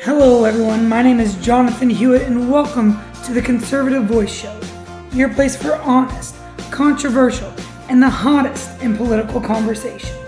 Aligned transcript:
Hello, 0.00 0.44
everyone. 0.44 0.88
My 0.88 1.02
name 1.02 1.20
is 1.20 1.34
Jonathan 1.36 1.88
Hewitt, 1.88 2.22
and 2.22 2.52
welcome 2.52 3.00
to 3.24 3.32
the 3.32 3.40
Conservative 3.40 4.04
Voice 4.04 4.30
Show, 4.30 4.60
your 5.12 5.32
place 5.32 5.56
for 5.56 5.76
honest, 5.76 6.36
controversial, 6.70 7.50
and 7.88 8.02
the 8.02 8.10
hottest 8.10 8.80
in 8.82 8.94
political 8.94 9.40
conversations. 9.40 10.25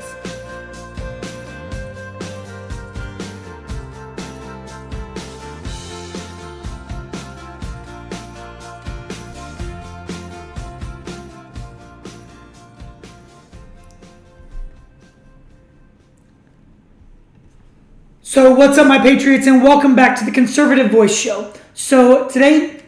So, 18.39 18.55
what's 18.55 18.79
up, 18.79 18.86
my 18.86 19.00
Patriots, 19.00 19.48
and 19.48 19.64
welcome 19.64 19.96
back 19.96 20.16
to 20.21 20.25
the 20.25 20.30
Conservative 20.30 20.93
Voice 20.93 21.13
Show. 21.13 21.53
So, 21.75 22.29
today, 22.29 22.85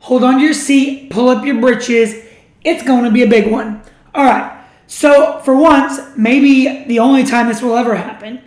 hold 0.00 0.22
on 0.22 0.34
to 0.34 0.44
your 0.44 0.52
seat, 0.52 1.08
pull 1.08 1.30
up 1.30 1.42
your 1.42 1.58
britches. 1.58 2.22
It's 2.62 2.82
going 2.82 3.04
to 3.04 3.10
be 3.10 3.22
a 3.22 3.26
big 3.26 3.50
one. 3.50 3.80
All 4.14 4.26
right. 4.26 4.62
So, 4.88 5.40
for 5.40 5.56
once, 5.56 5.98
maybe 6.18 6.84
the 6.84 6.98
only 6.98 7.24
time 7.24 7.48
this 7.48 7.62
will 7.62 7.78
ever 7.78 7.94
happen, 7.94 8.42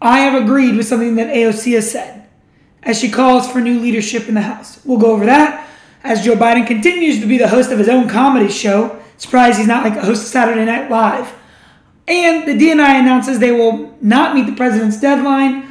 I 0.00 0.20
have 0.20 0.42
agreed 0.42 0.76
with 0.76 0.86
something 0.86 1.16
that 1.16 1.26
AOC 1.26 1.74
has 1.74 1.92
said 1.92 2.26
as 2.82 2.98
she 2.98 3.10
calls 3.10 3.52
for 3.52 3.60
new 3.60 3.78
leadership 3.78 4.28
in 4.28 4.34
the 4.34 4.40
House. 4.40 4.80
We'll 4.86 4.96
go 4.96 5.12
over 5.12 5.26
that 5.26 5.68
as 6.04 6.24
Joe 6.24 6.36
Biden 6.36 6.66
continues 6.66 7.20
to 7.20 7.26
be 7.26 7.36
the 7.36 7.48
host 7.48 7.70
of 7.70 7.78
his 7.78 7.90
own 7.90 8.08
comedy 8.08 8.48
show. 8.48 8.98
Surprised 9.18 9.58
he's 9.58 9.68
not 9.68 9.84
like 9.84 9.94
a 9.94 10.06
host 10.06 10.22
of 10.22 10.28
Saturday 10.28 10.64
Night 10.64 10.90
Live. 10.90 11.34
And 12.06 12.48
the 12.48 12.54
DNI 12.54 12.98
announces 12.98 13.40
they 13.40 13.52
will 13.52 13.94
not 14.00 14.34
meet 14.34 14.46
the 14.46 14.56
president's 14.56 14.98
deadline 14.98 15.68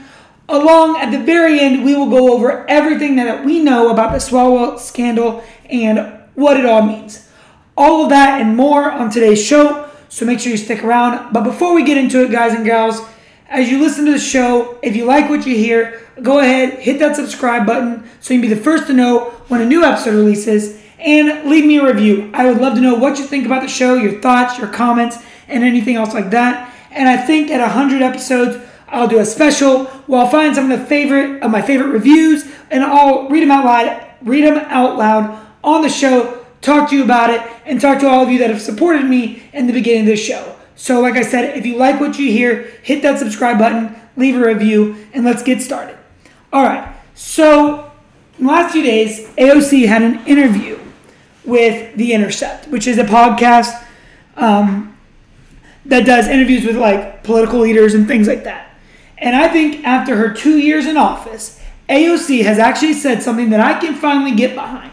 Along 0.49 0.97
at 0.97 1.11
the 1.11 1.19
very 1.19 1.59
end, 1.59 1.83
we 1.83 1.93
will 1.93 2.09
go 2.09 2.33
over 2.33 2.65
everything 2.69 3.17
that 3.17 3.43
we 3.43 3.59
know 3.59 3.89
about 3.89 4.13
the 4.13 4.17
Swalwell 4.17 4.79
scandal 4.79 5.43
and 5.69 6.21
what 6.35 6.57
it 6.57 6.65
all 6.65 6.83
means. 6.83 7.29
All 7.75 8.03
of 8.03 8.09
that 8.09 8.41
and 8.41 8.55
more 8.55 8.89
on 8.89 9.09
today's 9.09 9.43
show, 9.43 9.89
so 10.07 10.25
make 10.25 10.39
sure 10.39 10.51
you 10.51 10.57
stick 10.57 10.83
around. 10.83 11.33
But 11.33 11.43
before 11.43 11.75
we 11.75 11.83
get 11.83 11.97
into 11.97 12.23
it, 12.23 12.31
guys 12.31 12.53
and 12.53 12.65
gals, 12.65 13.01
as 13.49 13.69
you 13.69 13.79
listen 13.79 14.05
to 14.05 14.11
the 14.11 14.19
show, 14.19 14.79
if 14.81 14.95
you 14.95 15.05
like 15.05 15.29
what 15.29 15.45
you 15.45 15.55
hear, 15.55 16.01
go 16.21 16.39
ahead, 16.39 16.79
hit 16.79 16.99
that 16.99 17.15
subscribe 17.15 17.65
button 17.65 18.09
so 18.21 18.33
you 18.33 18.39
can 18.39 18.49
be 18.49 18.55
the 18.55 18.61
first 18.61 18.87
to 18.87 18.93
know 18.93 19.31
when 19.49 19.61
a 19.61 19.65
new 19.65 19.83
episode 19.83 20.15
releases, 20.15 20.81
and 20.97 21.49
leave 21.49 21.65
me 21.65 21.77
a 21.77 21.85
review. 21.85 22.31
I 22.33 22.47
would 22.47 22.59
love 22.59 22.75
to 22.75 22.81
know 22.81 22.95
what 22.95 23.19
you 23.19 23.25
think 23.25 23.45
about 23.45 23.61
the 23.61 23.67
show, 23.67 23.95
your 23.95 24.19
thoughts, 24.21 24.57
your 24.57 24.67
comments, 24.67 25.17
and 25.47 25.63
anything 25.63 25.95
else 25.95 26.13
like 26.13 26.31
that. 26.31 26.73
And 26.91 27.07
I 27.07 27.17
think 27.17 27.51
at 27.51 27.61
100 27.61 28.01
episodes, 28.01 28.57
I'll 28.89 29.07
do 29.07 29.19
a 29.19 29.25
special 29.25 29.85
where 29.85 30.21
I'll 30.21 30.29
find 30.29 30.55
some 30.55 30.71
of 30.71 30.79
the 30.79 30.85
favorite 30.85 31.41
of 31.41 31.51
my 31.51 31.61
favorite 31.61 31.89
reviews 31.89 32.45
and 32.71 32.83
I'll 32.83 33.27
read 33.29 33.41
them 33.41 33.51
out 33.51 33.65
loud, 33.65 34.07
read 34.21 34.45
them 34.45 34.57
out 34.57 34.97
loud 34.97 35.47
on 35.63 35.81
the 35.81 35.89
show, 35.89 36.45
talk 36.61 36.89
to 36.89 36.95
you 36.95 37.03
about 37.03 37.29
it, 37.29 37.41
and 37.65 37.79
talk 37.81 37.99
to 37.99 38.07
all 38.07 38.23
of 38.23 38.29
you 38.29 38.39
that 38.39 38.49
have 38.49 38.61
supported 38.61 39.05
me 39.05 39.43
in 39.53 39.67
the 39.67 39.73
beginning 39.73 40.01
of 40.01 40.07
this 40.07 40.23
show. 40.23 40.55
So, 40.75 41.01
like 41.01 41.15
I 41.15 41.23
said, 41.23 41.57
if 41.57 41.65
you 41.65 41.75
like 41.75 41.99
what 41.99 42.19
you 42.19 42.31
hear, 42.31 42.71
hit 42.83 43.01
that 43.01 43.19
subscribe 43.19 43.57
button, 43.57 43.95
leave 44.15 44.35
a 44.35 44.45
review, 44.45 44.95
and 45.11 45.25
let's 45.25 45.41
get 45.41 45.61
started. 45.61 45.97
All 46.53 46.63
right. 46.63 46.95
So, 47.15 47.91
in 48.37 48.45
the 48.45 48.51
last 48.51 48.73
few 48.73 48.83
days, 48.83 49.27
AOC 49.37 49.87
had 49.87 50.03
an 50.03 50.25
interview 50.27 50.79
with 51.43 51.95
The 51.95 52.13
Intercept, 52.13 52.67
which 52.67 52.85
is 52.85 52.99
a 52.99 53.03
podcast 53.03 53.83
um, 54.35 54.95
that 55.85 56.05
does 56.05 56.27
interviews 56.27 56.63
with 56.63 56.75
like 56.75 57.23
political 57.23 57.59
leaders 57.59 57.95
and 57.95 58.07
things 58.07 58.27
like 58.27 58.43
that. 58.43 58.66
And 59.17 59.35
I 59.35 59.47
think 59.47 59.83
after 59.83 60.15
her 60.15 60.33
two 60.33 60.57
years 60.57 60.85
in 60.85 60.97
office, 60.97 61.59
AOC 61.89 62.43
has 62.43 62.59
actually 62.59 62.93
said 62.93 63.23
something 63.23 63.49
that 63.49 63.59
I 63.59 63.79
can 63.79 63.95
finally 63.95 64.35
get 64.35 64.53
behind, 64.53 64.91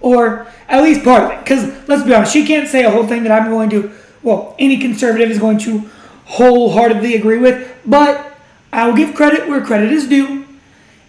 or 0.00 0.46
at 0.68 0.82
least 0.82 1.04
part 1.04 1.24
of 1.24 1.30
it. 1.30 1.44
Because 1.44 1.88
let's 1.88 2.02
be 2.02 2.14
honest, 2.14 2.32
she 2.32 2.46
can't 2.46 2.68
say 2.68 2.84
a 2.84 2.90
whole 2.90 3.06
thing 3.06 3.22
that 3.24 3.32
I'm 3.32 3.50
going 3.50 3.70
to, 3.70 3.92
well, 4.22 4.56
any 4.58 4.78
conservative 4.78 5.30
is 5.30 5.38
going 5.38 5.58
to 5.58 5.88
wholeheartedly 6.24 7.14
agree 7.14 7.38
with. 7.38 7.76
But 7.84 8.38
I 8.72 8.86
will 8.86 8.96
give 8.96 9.14
credit 9.14 9.48
where 9.48 9.64
credit 9.64 9.92
is 9.92 10.08
due. 10.08 10.46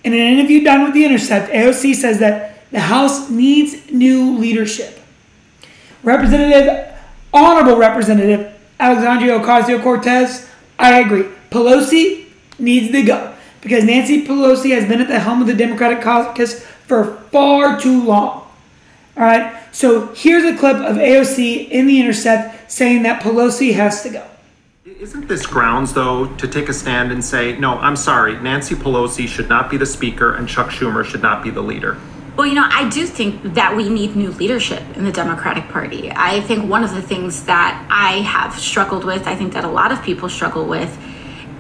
In 0.04 0.14
an 0.14 0.20
interview 0.20 0.64
done 0.64 0.84
with 0.84 0.94
The 0.94 1.06
Intercept, 1.06 1.52
AOC 1.52 1.96
says 1.96 2.20
that 2.20 2.70
the 2.72 2.80
House 2.80 3.30
needs 3.30 3.92
new 3.92 4.38
leadership. 4.38 5.00
Representative, 6.04 6.96
Honorable 7.34 7.78
Representative 7.78 8.52
Alexandria 8.80 9.40
Ocasio 9.40 9.82
Cortez, 9.82 10.50
I 10.80 11.02
agree. 11.02 11.26
Pelosi 11.52 12.26
needs 12.60 12.92
to 12.92 13.02
go 13.04 13.34
because 13.62 13.84
Nancy 13.84 14.26
Pelosi 14.26 14.74
has 14.76 14.88
been 14.88 15.02
at 15.02 15.08
the 15.08 15.20
helm 15.20 15.42
of 15.42 15.48
the 15.48 15.54
Democratic 15.54 16.02
caucus 16.02 16.64
for 16.64 17.18
far 17.32 17.80
too 17.80 18.04
long. 18.04 18.48
All 19.18 19.24
right, 19.24 19.54
so 19.72 20.08
here's 20.14 20.44
a 20.44 20.58
clip 20.58 20.78
of 20.78 20.98
AOC 20.98 21.70
in 21.70 21.86
The 21.86 22.00
Intercept 22.00 22.72
saying 22.72 23.04
that 23.04 23.22
Pelosi 23.22 23.74
has 23.74 24.02
to 24.04 24.10
go. 24.10 24.26
Isn't 24.86 25.28
this 25.28 25.46
grounds, 25.46 25.94
though, 25.94 26.28
to 26.36 26.48
take 26.48 26.70
a 26.70 26.74
stand 26.74 27.12
and 27.12 27.24
say, 27.24 27.58
no, 27.58 27.78
I'm 27.80 27.96
sorry, 27.96 28.40
Nancy 28.40 28.76
Pelosi 28.76 29.28
should 29.28 29.50
not 29.50 29.70
be 29.70 29.78
the 29.78 29.86
speaker 29.86 30.36
and 30.36 30.48
Chuck 30.48 30.70
Schumer 30.70 31.04
should 31.04 31.22
not 31.22 31.44
be 31.44 31.50
the 31.50 31.62
leader? 31.62 32.00
Well, 32.38 32.48
you 32.48 32.54
know, 32.54 32.68
I 32.70 32.88
do 32.90 33.06
think 33.06 33.56
that 33.56 33.76
we 33.76 33.90
need 33.90 34.16
new 34.16 34.32
leadership 34.32 34.82
in 34.96 35.04
the 35.04 35.12
Democratic 35.12 35.68
Party. 35.70 36.12
I 36.12 36.42
think 36.42 36.70
one 36.70 36.84
of 36.84 36.96
the 36.96 37.02
things 37.02 37.44
that 37.46 37.86
I 37.92 38.22
have 38.22 38.58
struggled 38.58 39.04
with, 39.04 39.28
I 39.28 39.36
think 39.36 39.54
that 39.54 39.66
a 39.66 39.70
lot 39.70 39.92
of 39.92 40.02
people 40.02 40.30
struggle 40.30 40.66
with, 40.66 40.98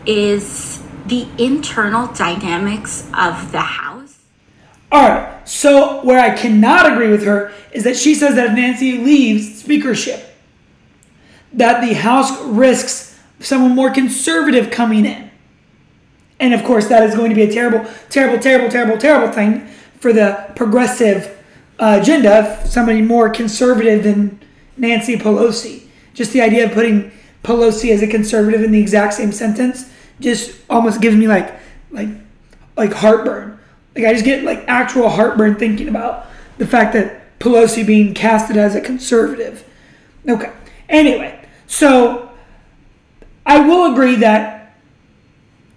is 0.06 0.81
the 1.06 1.28
internal 1.38 2.07
dynamics 2.07 3.07
of 3.13 3.51
the 3.51 3.59
House? 3.59 4.19
All 4.91 5.07
right. 5.07 5.47
So, 5.47 6.03
where 6.03 6.19
I 6.19 6.35
cannot 6.35 6.91
agree 6.91 7.09
with 7.09 7.23
her 7.23 7.53
is 7.72 7.84
that 7.84 7.97
she 7.97 8.13
says 8.13 8.35
that 8.35 8.51
if 8.51 8.56
Nancy 8.56 8.97
leaves 8.97 9.59
speakership, 9.59 10.35
that 11.53 11.81
the 11.81 11.94
House 11.94 12.39
risks 12.44 13.19
someone 13.39 13.75
more 13.75 13.89
conservative 13.89 14.72
coming 14.72 15.06
in. 15.06 15.31
And 16.39 16.53
of 16.53 16.63
course, 16.63 16.88
that 16.88 17.03
is 17.03 17.16
going 17.16 17.29
to 17.29 17.35
be 17.35 17.44
a 17.44 17.51
terrible, 17.51 17.89
terrible, 18.09 18.41
terrible, 18.41 18.69
terrible, 18.69 18.97
terrible 18.97 19.33
thing 19.33 19.68
for 20.00 20.12
the 20.12 20.51
progressive 20.56 21.38
uh, 21.79 22.00
agenda. 22.01 22.62
Somebody 22.66 23.01
more 23.01 23.29
conservative 23.29 24.03
than 24.03 24.39
Nancy 24.78 25.18
Pelosi. 25.18 25.88
Just 26.13 26.33
the 26.33 26.41
idea 26.41 26.66
of 26.66 26.72
putting 26.72 27.12
Pelosi 27.44 27.91
as 27.91 28.02
a 28.02 28.07
conservative 28.07 28.62
in 28.62 28.72
the 28.72 28.79
exact 28.79 29.13
same 29.13 29.31
sentence 29.31 29.90
just 30.19 30.56
almost 30.69 31.02
gives 31.02 31.16
me 31.16 31.28
like 31.28 31.53
like 31.91 32.09
like 32.78 32.94
heartburn. 32.94 33.59
Like 33.96 34.06
I 34.06 34.13
just 34.13 34.25
get 34.25 34.44
like 34.44 34.63
actual 34.68 35.09
heartburn 35.09 35.56
thinking 35.56 35.88
about 35.88 36.28
the 36.57 36.68
fact 36.68 36.94
that 36.94 37.40
Pelosi 37.40 37.85
being 37.85 38.13
casted 38.13 38.57
as 38.57 38.75
a 38.75 38.81
conservative. 38.81 39.68
Okay. 40.28 40.51
Anyway, 40.88 41.44
so 41.68 42.30
I 43.46 43.59
will 43.59 43.91
agree 43.91 44.16
that 44.18 44.75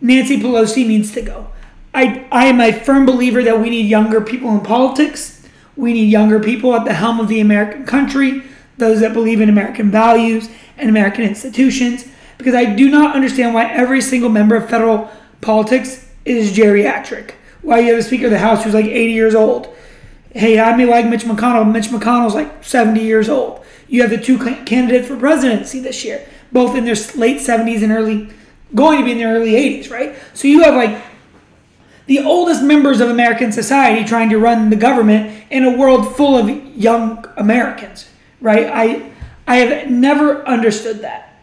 Nancy 0.00 0.38
Pelosi 0.38 0.86
needs 0.86 1.12
to 1.12 1.22
go. 1.22 1.48
I 1.94 2.26
I 2.30 2.46
am 2.46 2.60
a 2.60 2.72
firm 2.72 3.06
believer 3.06 3.42
that 3.42 3.60
we 3.60 3.70
need 3.70 3.88
younger 3.88 4.20
people 4.20 4.50
in 4.50 4.60
politics. 4.60 5.46
We 5.76 5.92
need 5.92 6.10
younger 6.10 6.38
people 6.38 6.74
at 6.74 6.84
the 6.84 6.92
helm 6.92 7.18
of 7.18 7.28
the 7.28 7.40
American 7.40 7.84
country, 7.84 8.42
those 8.78 9.00
that 9.00 9.12
believe 9.12 9.40
in 9.40 9.48
American 9.48 9.90
values 9.90 10.48
and 10.76 10.88
American 10.88 11.24
institutions 11.24 12.06
because 12.38 12.54
I 12.54 12.64
do 12.64 12.90
not 12.90 13.14
understand 13.14 13.54
why 13.54 13.70
every 13.70 14.00
single 14.00 14.30
member 14.30 14.56
of 14.56 14.68
federal 14.68 15.10
politics 15.40 16.08
is 16.24 16.56
geriatric. 16.56 17.32
Why 17.62 17.80
you 17.80 17.90
have 17.90 17.98
a 17.98 18.02
Speaker 18.02 18.26
of 18.26 18.32
the 18.32 18.38
House 18.38 18.64
who's 18.64 18.74
like 18.74 18.86
80 18.86 19.12
years 19.12 19.34
old. 19.34 19.74
Hey, 20.32 20.58
I 20.58 20.76
may 20.76 20.84
like 20.84 21.06
Mitch 21.06 21.22
McConnell. 21.22 21.70
Mitch 21.70 21.88
McConnell's 21.88 22.34
like 22.34 22.64
70 22.64 23.00
years 23.00 23.28
old. 23.28 23.64
You 23.88 24.02
have 24.02 24.10
the 24.10 24.18
two 24.18 24.38
candidates 24.64 25.08
for 25.08 25.16
presidency 25.16 25.78
this 25.78 26.04
year, 26.04 26.26
both 26.50 26.74
in 26.74 26.84
their 26.84 26.96
late 27.16 27.38
70s 27.38 27.82
and 27.82 27.92
early, 27.92 28.30
going 28.74 28.98
to 28.98 29.04
be 29.04 29.12
in 29.12 29.18
their 29.18 29.34
early 29.34 29.52
80s, 29.52 29.90
right? 29.90 30.16
So 30.32 30.48
you 30.48 30.64
have 30.64 30.74
like 30.74 31.00
the 32.06 32.20
oldest 32.20 32.62
members 32.62 33.00
of 33.00 33.08
American 33.08 33.52
society 33.52 34.04
trying 34.04 34.30
to 34.30 34.38
run 34.38 34.70
the 34.70 34.76
government 34.76 35.44
in 35.50 35.64
a 35.64 35.76
world 35.76 36.16
full 36.16 36.36
of 36.36 36.48
young 36.76 37.24
Americans, 37.36 38.08
right? 38.44 38.66
I 38.66 39.10
I 39.46 39.56
have 39.56 39.90
never 39.90 40.46
understood 40.46 41.00
that. 41.00 41.34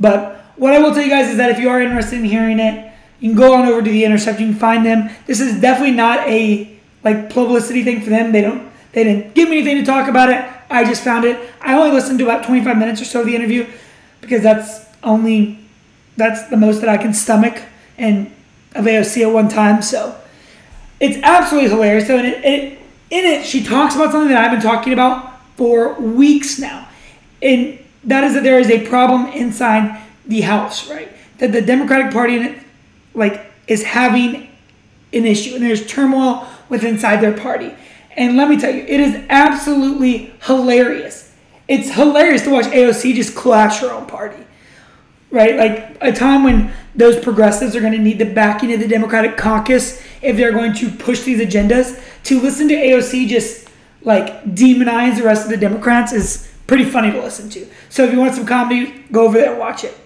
But 0.00 0.36
what 0.56 0.72
I 0.72 0.80
will 0.80 0.92
tell 0.92 1.02
you 1.02 1.10
guys 1.10 1.28
is 1.28 1.36
that 1.36 1.50
if 1.50 1.58
you 1.58 1.68
are 1.68 1.80
interested 1.80 2.18
in 2.18 2.24
hearing 2.24 2.58
it, 2.58 2.92
you 3.20 3.30
can 3.30 3.38
go 3.38 3.54
on 3.54 3.66
over 3.66 3.82
to 3.82 3.90
the 3.90 4.04
Intercept. 4.04 4.40
You 4.40 4.46
can 4.48 4.56
find 4.56 4.84
them. 4.84 5.10
This 5.26 5.40
is 5.40 5.60
definitely 5.60 5.94
not 5.94 6.26
a 6.26 6.76
like 7.04 7.30
publicity 7.30 7.84
thing 7.84 8.00
for 8.00 8.10
them. 8.10 8.32
They 8.32 8.40
don't. 8.40 8.68
They 8.92 9.04
didn't 9.04 9.34
give 9.34 9.48
me 9.48 9.58
anything 9.58 9.76
to 9.76 9.84
talk 9.84 10.08
about 10.08 10.30
it. 10.30 10.44
I 10.70 10.84
just 10.84 11.04
found 11.04 11.24
it. 11.24 11.38
I 11.60 11.74
only 11.74 11.90
listened 11.92 12.18
to 12.18 12.24
about 12.24 12.44
25 12.44 12.76
minutes 12.76 13.00
or 13.00 13.04
so 13.04 13.20
of 13.20 13.26
the 13.26 13.36
interview 13.36 13.66
because 14.20 14.42
that's 14.42 14.86
only 15.02 15.58
that's 16.16 16.48
the 16.48 16.56
most 16.56 16.80
that 16.80 16.88
I 16.88 16.96
can 16.96 17.12
stomach 17.12 17.62
and 17.98 18.32
of 18.74 18.84
AOC 18.84 19.22
at 19.22 19.32
one 19.32 19.48
time. 19.48 19.82
So 19.82 20.18
it's 20.98 21.18
absolutely 21.22 21.70
hilarious. 21.70 22.06
So 22.06 22.18
in 22.18 22.24
it, 22.24 22.78
in 23.10 23.24
it, 23.24 23.44
she 23.44 23.62
talks 23.62 23.94
about 23.94 24.12
something 24.12 24.30
that 24.30 24.44
I've 24.44 24.50
been 24.50 24.60
talking 24.60 24.92
about 24.92 25.37
for 25.58 26.00
weeks 26.00 26.58
now, 26.58 26.88
and 27.42 27.78
that 28.04 28.22
is 28.22 28.34
that 28.34 28.44
there 28.44 28.60
is 28.60 28.70
a 28.70 28.86
problem 28.86 29.26
inside 29.32 30.00
the 30.24 30.40
House, 30.42 30.88
right? 30.88 31.10
That 31.38 31.50
the 31.50 31.60
Democratic 31.60 32.12
Party 32.12 32.36
in 32.36 32.42
it, 32.42 32.58
like, 33.12 33.44
is 33.66 33.82
having 33.82 34.48
an 35.12 35.26
issue, 35.26 35.56
and 35.56 35.64
there's 35.64 35.84
turmoil 35.86 36.46
within 36.68 36.94
inside 36.94 37.16
their 37.16 37.36
party. 37.36 37.74
And 38.16 38.36
let 38.36 38.48
me 38.48 38.56
tell 38.56 38.72
you, 38.72 38.82
it 38.82 39.00
is 39.00 39.24
absolutely 39.28 40.32
hilarious. 40.42 41.34
It's 41.66 41.90
hilarious 41.90 42.44
to 42.44 42.50
watch 42.50 42.66
AOC 42.66 43.14
just 43.14 43.34
clash 43.34 43.80
her 43.80 43.90
own 43.90 44.06
party, 44.06 44.42
right? 45.30 45.56
Like 45.56 45.96
a 46.00 46.12
time 46.12 46.44
when 46.44 46.72
those 46.94 47.18
progressives 47.18 47.74
are 47.74 47.80
going 47.80 47.92
to 47.92 47.98
need 47.98 48.18
the 48.18 48.32
backing 48.32 48.72
of 48.72 48.80
the 48.80 48.88
Democratic 48.88 49.36
caucus 49.36 50.02
if 50.22 50.36
they're 50.36 50.52
going 50.52 50.74
to 50.74 50.88
push 50.90 51.22
these 51.22 51.40
agendas. 51.40 52.00
To 52.24 52.40
listen 52.40 52.68
to 52.68 52.74
AOC 52.74 53.28
just 53.28 53.67
like 54.02 54.44
demonize 54.44 55.16
the 55.16 55.24
rest 55.24 55.44
of 55.44 55.50
the 55.50 55.56
Democrats 55.56 56.12
is 56.12 56.50
pretty 56.66 56.84
funny 56.84 57.10
to 57.10 57.20
listen 57.20 57.48
to. 57.50 57.66
So 57.88 58.04
if 58.04 58.12
you 58.12 58.18
want 58.18 58.34
some 58.34 58.46
comedy, 58.46 59.04
go 59.10 59.26
over 59.26 59.38
there 59.38 59.50
and 59.50 59.58
watch 59.58 59.84
it. 59.84 59.96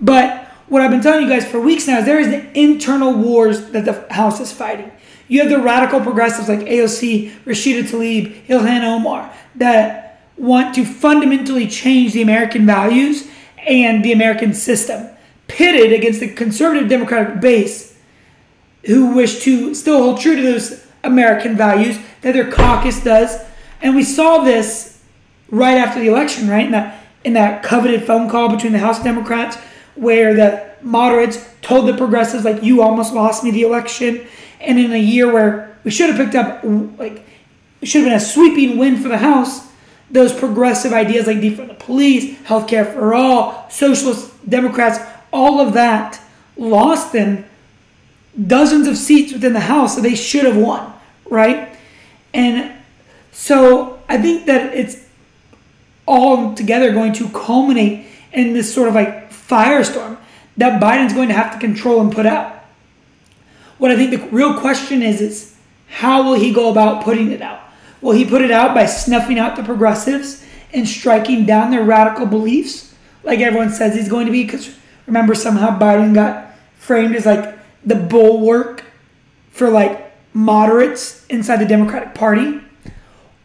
But 0.00 0.46
what 0.68 0.82
I've 0.82 0.90
been 0.90 1.00
telling 1.00 1.24
you 1.24 1.28
guys 1.28 1.46
for 1.46 1.60
weeks 1.60 1.86
now 1.86 1.98
is 1.98 2.04
there 2.04 2.20
is 2.20 2.28
the 2.28 2.58
internal 2.58 3.12
wars 3.12 3.70
that 3.70 3.84
the 3.84 4.12
House 4.12 4.40
is 4.40 4.52
fighting. 4.52 4.90
You 5.28 5.40
have 5.40 5.50
the 5.50 5.58
radical 5.58 6.00
progressives 6.00 6.48
like 6.48 6.60
AOC, 6.60 7.30
Rashida 7.44 7.84
Tlaib, 7.84 8.46
Ilhan 8.46 8.82
Omar 8.82 9.32
that 9.56 10.20
want 10.36 10.74
to 10.74 10.84
fundamentally 10.84 11.66
change 11.66 12.12
the 12.12 12.22
American 12.22 12.66
values 12.66 13.28
and 13.58 14.04
the 14.04 14.12
American 14.12 14.52
system, 14.54 15.08
pitted 15.46 15.92
against 15.92 16.20
the 16.20 16.28
conservative 16.28 16.88
Democratic 16.88 17.40
base 17.40 17.96
who 18.86 19.14
wish 19.14 19.40
to 19.42 19.74
still 19.74 20.02
hold 20.02 20.20
true 20.20 20.36
to 20.36 20.42
those 20.42 20.84
American 21.04 21.56
values 21.56 21.98
that 22.22 22.32
their 22.32 22.50
caucus 22.50 23.02
does. 23.02 23.38
And 23.80 23.94
we 23.94 24.02
saw 24.02 24.38
this 24.38 25.02
right 25.50 25.76
after 25.76 26.00
the 26.00 26.08
election, 26.08 26.48
right? 26.48 26.64
In 26.64 26.72
that, 26.72 27.04
in 27.24 27.32
that 27.34 27.62
coveted 27.62 28.04
phone 28.04 28.28
call 28.30 28.48
between 28.48 28.72
the 28.72 28.78
House 28.78 29.02
Democrats 29.02 29.56
where 29.94 30.34
the 30.34 30.70
moderates 30.80 31.46
told 31.60 31.86
the 31.86 31.96
progressives, 31.96 32.44
like, 32.44 32.62
you 32.62 32.82
almost 32.82 33.12
lost 33.12 33.44
me 33.44 33.50
the 33.50 33.62
election. 33.62 34.26
And 34.60 34.78
in 34.78 34.92
a 34.92 34.98
year 34.98 35.30
where 35.30 35.76
we 35.84 35.90
should 35.90 36.08
have 36.08 36.16
picked 36.16 36.34
up, 36.34 36.62
like, 36.98 37.24
it 37.80 37.86
should 37.86 38.02
have 38.02 38.10
been 38.10 38.16
a 38.16 38.20
sweeping 38.20 38.78
win 38.78 38.96
for 38.96 39.08
the 39.08 39.18
House, 39.18 39.68
those 40.10 40.32
progressive 40.32 40.92
ideas 40.92 41.26
like 41.26 41.38
defund 41.38 41.68
the 41.68 41.74
police, 41.74 42.38
healthcare 42.42 42.92
for 42.92 43.14
all, 43.14 43.68
socialist 43.70 44.32
Democrats, 44.48 44.98
all 45.32 45.60
of 45.60 45.72
that 45.72 46.20
lost 46.56 47.12
them 47.12 47.44
dozens 48.46 48.86
of 48.86 48.96
seats 48.96 49.32
within 49.32 49.52
the 49.52 49.60
House 49.60 49.94
that 49.96 50.02
they 50.02 50.14
should 50.14 50.44
have 50.44 50.56
won, 50.56 50.92
right? 51.28 51.71
And 52.34 52.72
so 53.32 54.00
I 54.08 54.18
think 54.18 54.46
that 54.46 54.74
it's 54.74 55.06
all 56.06 56.54
together 56.54 56.92
going 56.92 57.12
to 57.14 57.28
culminate 57.30 58.06
in 58.32 58.52
this 58.54 58.72
sort 58.72 58.88
of 58.88 58.94
like 58.94 59.30
firestorm 59.30 60.18
that 60.56 60.82
Biden's 60.82 61.12
going 61.12 61.28
to 61.28 61.34
have 61.34 61.52
to 61.52 61.58
control 61.58 62.00
and 62.00 62.12
put 62.12 62.26
out. 62.26 62.64
What 63.78 63.90
I 63.90 63.96
think 63.96 64.10
the 64.10 64.28
real 64.28 64.58
question 64.58 65.02
is 65.02 65.20
is 65.20 65.56
how 65.88 66.22
will 66.22 66.34
he 66.34 66.52
go 66.52 66.70
about 66.70 67.04
putting 67.04 67.30
it 67.32 67.42
out? 67.42 67.60
Will 68.00 68.12
he 68.12 68.24
put 68.24 68.42
it 68.42 68.50
out 68.50 68.74
by 68.74 68.86
snuffing 68.86 69.38
out 69.38 69.56
the 69.56 69.62
progressives 69.62 70.44
and 70.72 70.88
striking 70.88 71.44
down 71.44 71.70
their 71.70 71.84
radical 71.84 72.26
beliefs, 72.26 72.94
like 73.22 73.40
everyone 73.40 73.70
says 73.70 73.94
he's 73.94 74.08
going 74.08 74.26
to 74.26 74.32
be? 74.32 74.44
Because 74.44 74.74
remember, 75.06 75.34
somehow 75.34 75.78
Biden 75.78 76.14
got 76.14 76.54
framed 76.76 77.14
as 77.14 77.26
like 77.26 77.58
the 77.84 77.94
bulwark 77.94 78.82
for 79.50 79.70
like 79.70 80.01
moderates 80.34 81.26
inside 81.26 81.56
the 81.56 81.66
Democratic 81.66 82.14
Party. 82.14 82.60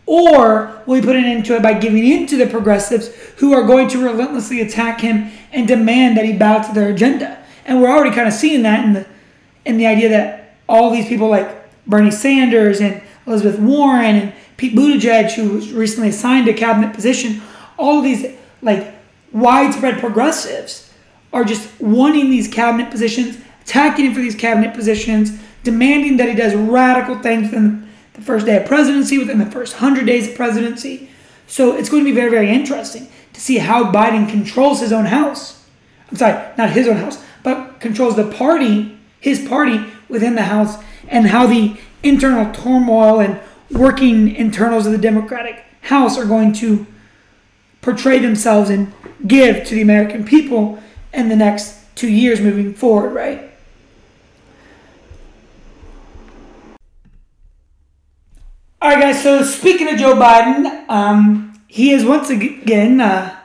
Or 0.05 0.81
will 0.85 0.95
he 0.95 1.01
put 1.01 1.17
an 1.17 1.25
end 1.25 1.45
to 1.45 1.55
it 1.55 1.61
by 1.61 1.73
giving 1.73 2.05
in 2.05 2.27
to 2.27 2.37
the 2.37 2.47
progressives 2.47 3.07
who 3.37 3.53
are 3.53 3.63
going 3.63 3.89
to 3.89 4.01
relentlessly 4.01 4.61
attack 4.61 5.01
him 5.01 5.29
and 5.51 5.67
demand 5.67 6.17
that 6.17 6.23
he 6.23 6.33
bow 6.33 6.61
to 6.61 6.73
their 6.73 6.89
agenda? 6.89 7.43
And 7.65 7.81
we're 7.81 7.89
already 7.89 8.15
kind 8.15 8.27
of 8.27 8.33
seeing 8.33 8.63
that 8.63 8.85
in 8.85 8.93
the 8.93 9.05
in 9.65 9.77
the 9.77 9.85
idea 9.85 10.07
that 10.07 10.55
all 10.69 10.91
these 10.91 11.07
people 11.07 11.27
like 11.27 11.69
Bernie 11.85 12.09
Sanders 12.09 12.79
and 12.79 13.01
Elizabeth 13.25 13.59
Warren 13.59 14.15
and 14.15 14.33
Pete 14.55 14.73
Buttigieg, 14.73 15.33
who 15.33 15.49
was 15.49 15.73
recently 15.73 16.09
assigned 16.09 16.47
a 16.47 16.53
cabinet 16.53 16.93
position, 16.93 17.41
all 17.77 17.97
of 17.97 18.05
these 18.05 18.25
like 18.61 18.95
widespread 19.33 19.99
progressives 19.99 20.93
are 21.33 21.43
just 21.43 21.69
wanting 21.81 22.29
these 22.29 22.47
cabinet 22.47 22.89
positions, 22.89 23.37
attacking 23.61 24.05
him 24.05 24.13
for 24.13 24.21
these 24.21 24.35
cabinet 24.35 24.73
positions, 24.73 25.37
demanding 25.67 26.15
that 26.15 26.29
he 26.29 26.33
does 26.33 26.55
radical 26.55 27.19
things 27.19 27.51
within 27.51 27.89
the 28.13 28.21
first 28.21 28.45
day 28.45 28.55
of 28.55 28.65
presidency, 28.65 29.17
within 29.17 29.37
the 29.37 29.45
first 29.45 29.73
100 29.73 30.05
days 30.05 30.29
of 30.29 30.35
presidency. 30.35 31.09
So 31.45 31.75
it's 31.75 31.89
going 31.89 32.03
to 32.05 32.09
be 32.09 32.15
very, 32.15 32.31
very 32.31 32.49
interesting 32.49 33.09
to 33.33 33.41
see 33.41 33.57
how 33.57 33.91
Biden 33.91 34.29
controls 34.29 34.79
his 34.79 34.93
own 34.93 35.05
house. 35.05 35.67
I'm 36.09 36.15
sorry, 36.15 36.41
not 36.57 36.69
his 36.69 36.87
own 36.87 36.95
house, 36.95 37.21
but 37.43 37.81
controls 37.81 38.15
the 38.15 38.31
party, 38.31 38.97
his 39.19 39.45
party 39.45 39.83
within 40.07 40.35
the 40.35 40.43
House, 40.43 40.81
and 41.09 41.27
how 41.27 41.45
the 41.47 41.75
internal 42.01 42.49
turmoil 42.53 43.19
and 43.19 43.39
working 43.69 44.33
internals 44.33 44.85
of 44.85 44.93
the 44.93 44.97
Democratic 44.97 45.65
House 45.81 46.17
are 46.17 46.25
going 46.25 46.53
to 46.53 46.87
portray 47.81 48.19
themselves 48.19 48.69
and 48.69 48.93
give 49.27 49.65
to 49.65 49.75
the 49.75 49.81
American 49.81 50.23
people 50.23 50.81
in 51.13 51.27
the 51.27 51.35
next 51.35 51.75
two 51.95 52.09
years 52.09 52.39
moving 52.39 52.73
forward, 52.73 53.09
right? 53.09 53.51
All 58.79 58.91
right, 58.91 59.01
guys. 59.01 59.23
So 59.23 59.41
speaking 59.41 59.87
of 59.91 59.97
Joe 59.97 60.13
Biden, 60.13 60.87
um, 60.87 61.59
he 61.67 61.89
has 61.89 62.05
once 62.05 62.29
again 62.29 63.01
uh, 63.01 63.35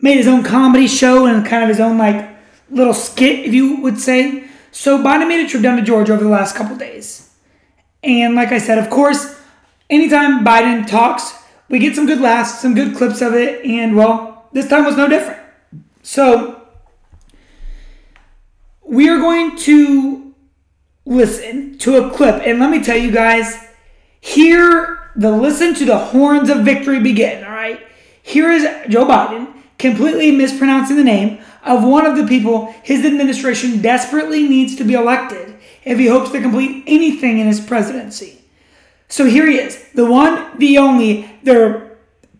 made 0.00 0.16
his 0.16 0.26
own 0.26 0.42
comedy 0.42 0.86
show 0.88 1.26
and 1.26 1.44
kind 1.44 1.62
of 1.62 1.68
his 1.68 1.78
own 1.78 1.98
like 1.98 2.38
little 2.70 2.94
skit, 2.94 3.44
if 3.44 3.52
you 3.52 3.82
would 3.82 3.98
say. 3.98 4.44
So 4.70 4.96
Biden 4.96 5.28
made 5.28 5.44
a 5.44 5.48
trip 5.48 5.62
down 5.62 5.76
to 5.76 5.82
Georgia 5.82 6.14
over 6.14 6.24
the 6.24 6.30
last 6.30 6.56
couple 6.56 6.74
days, 6.74 7.34
and 8.02 8.34
like 8.34 8.50
I 8.50 8.56
said, 8.58 8.78
of 8.78 8.88
course, 8.88 9.38
anytime 9.90 10.42
Biden 10.42 10.88
talks, 10.88 11.34
we 11.68 11.78
get 11.78 11.94
some 11.94 12.06
good 12.06 12.20
laughs, 12.20 12.60
some 12.60 12.74
good 12.74 12.96
clips 12.96 13.20
of 13.20 13.34
it, 13.34 13.62
and 13.66 13.94
well, 13.94 14.48
this 14.52 14.70
time 14.70 14.86
was 14.86 14.96
no 14.96 15.06
different. 15.06 15.40
So 16.02 16.66
we 18.82 19.10
are 19.10 19.18
going 19.18 19.58
to 19.58 20.34
listen 21.04 21.76
to 21.78 22.06
a 22.06 22.10
clip, 22.10 22.40
and 22.46 22.58
let 22.58 22.70
me 22.70 22.82
tell 22.82 22.96
you 22.96 23.10
guys 23.10 23.66
Hear 24.20 25.10
the 25.16 25.30
listen 25.30 25.74
to 25.74 25.84
the 25.84 25.98
horns 25.98 26.50
of 26.50 26.58
victory 26.58 27.00
begin, 27.00 27.44
all 27.44 27.50
right? 27.50 27.80
Here 28.22 28.50
is 28.50 28.62
Joe 28.88 29.06
Biden 29.06 29.54
completely 29.78 30.30
mispronouncing 30.30 30.96
the 30.96 31.04
name 31.04 31.40
of 31.64 31.82
one 31.82 32.06
of 32.06 32.16
the 32.16 32.26
people 32.26 32.74
his 32.82 33.04
administration 33.04 33.80
desperately 33.80 34.46
needs 34.46 34.76
to 34.76 34.84
be 34.84 34.94
elected 34.94 35.56
if 35.84 35.98
he 35.98 36.06
hopes 36.06 36.30
to 36.30 36.40
complete 36.40 36.84
anything 36.86 37.38
in 37.38 37.46
his 37.46 37.60
presidency. 37.60 38.42
So 39.08 39.24
here 39.24 39.46
he 39.46 39.58
is, 39.58 39.90
the 39.94 40.06
one, 40.06 40.58
the 40.58 40.78
only, 40.78 41.38
the 41.42 41.90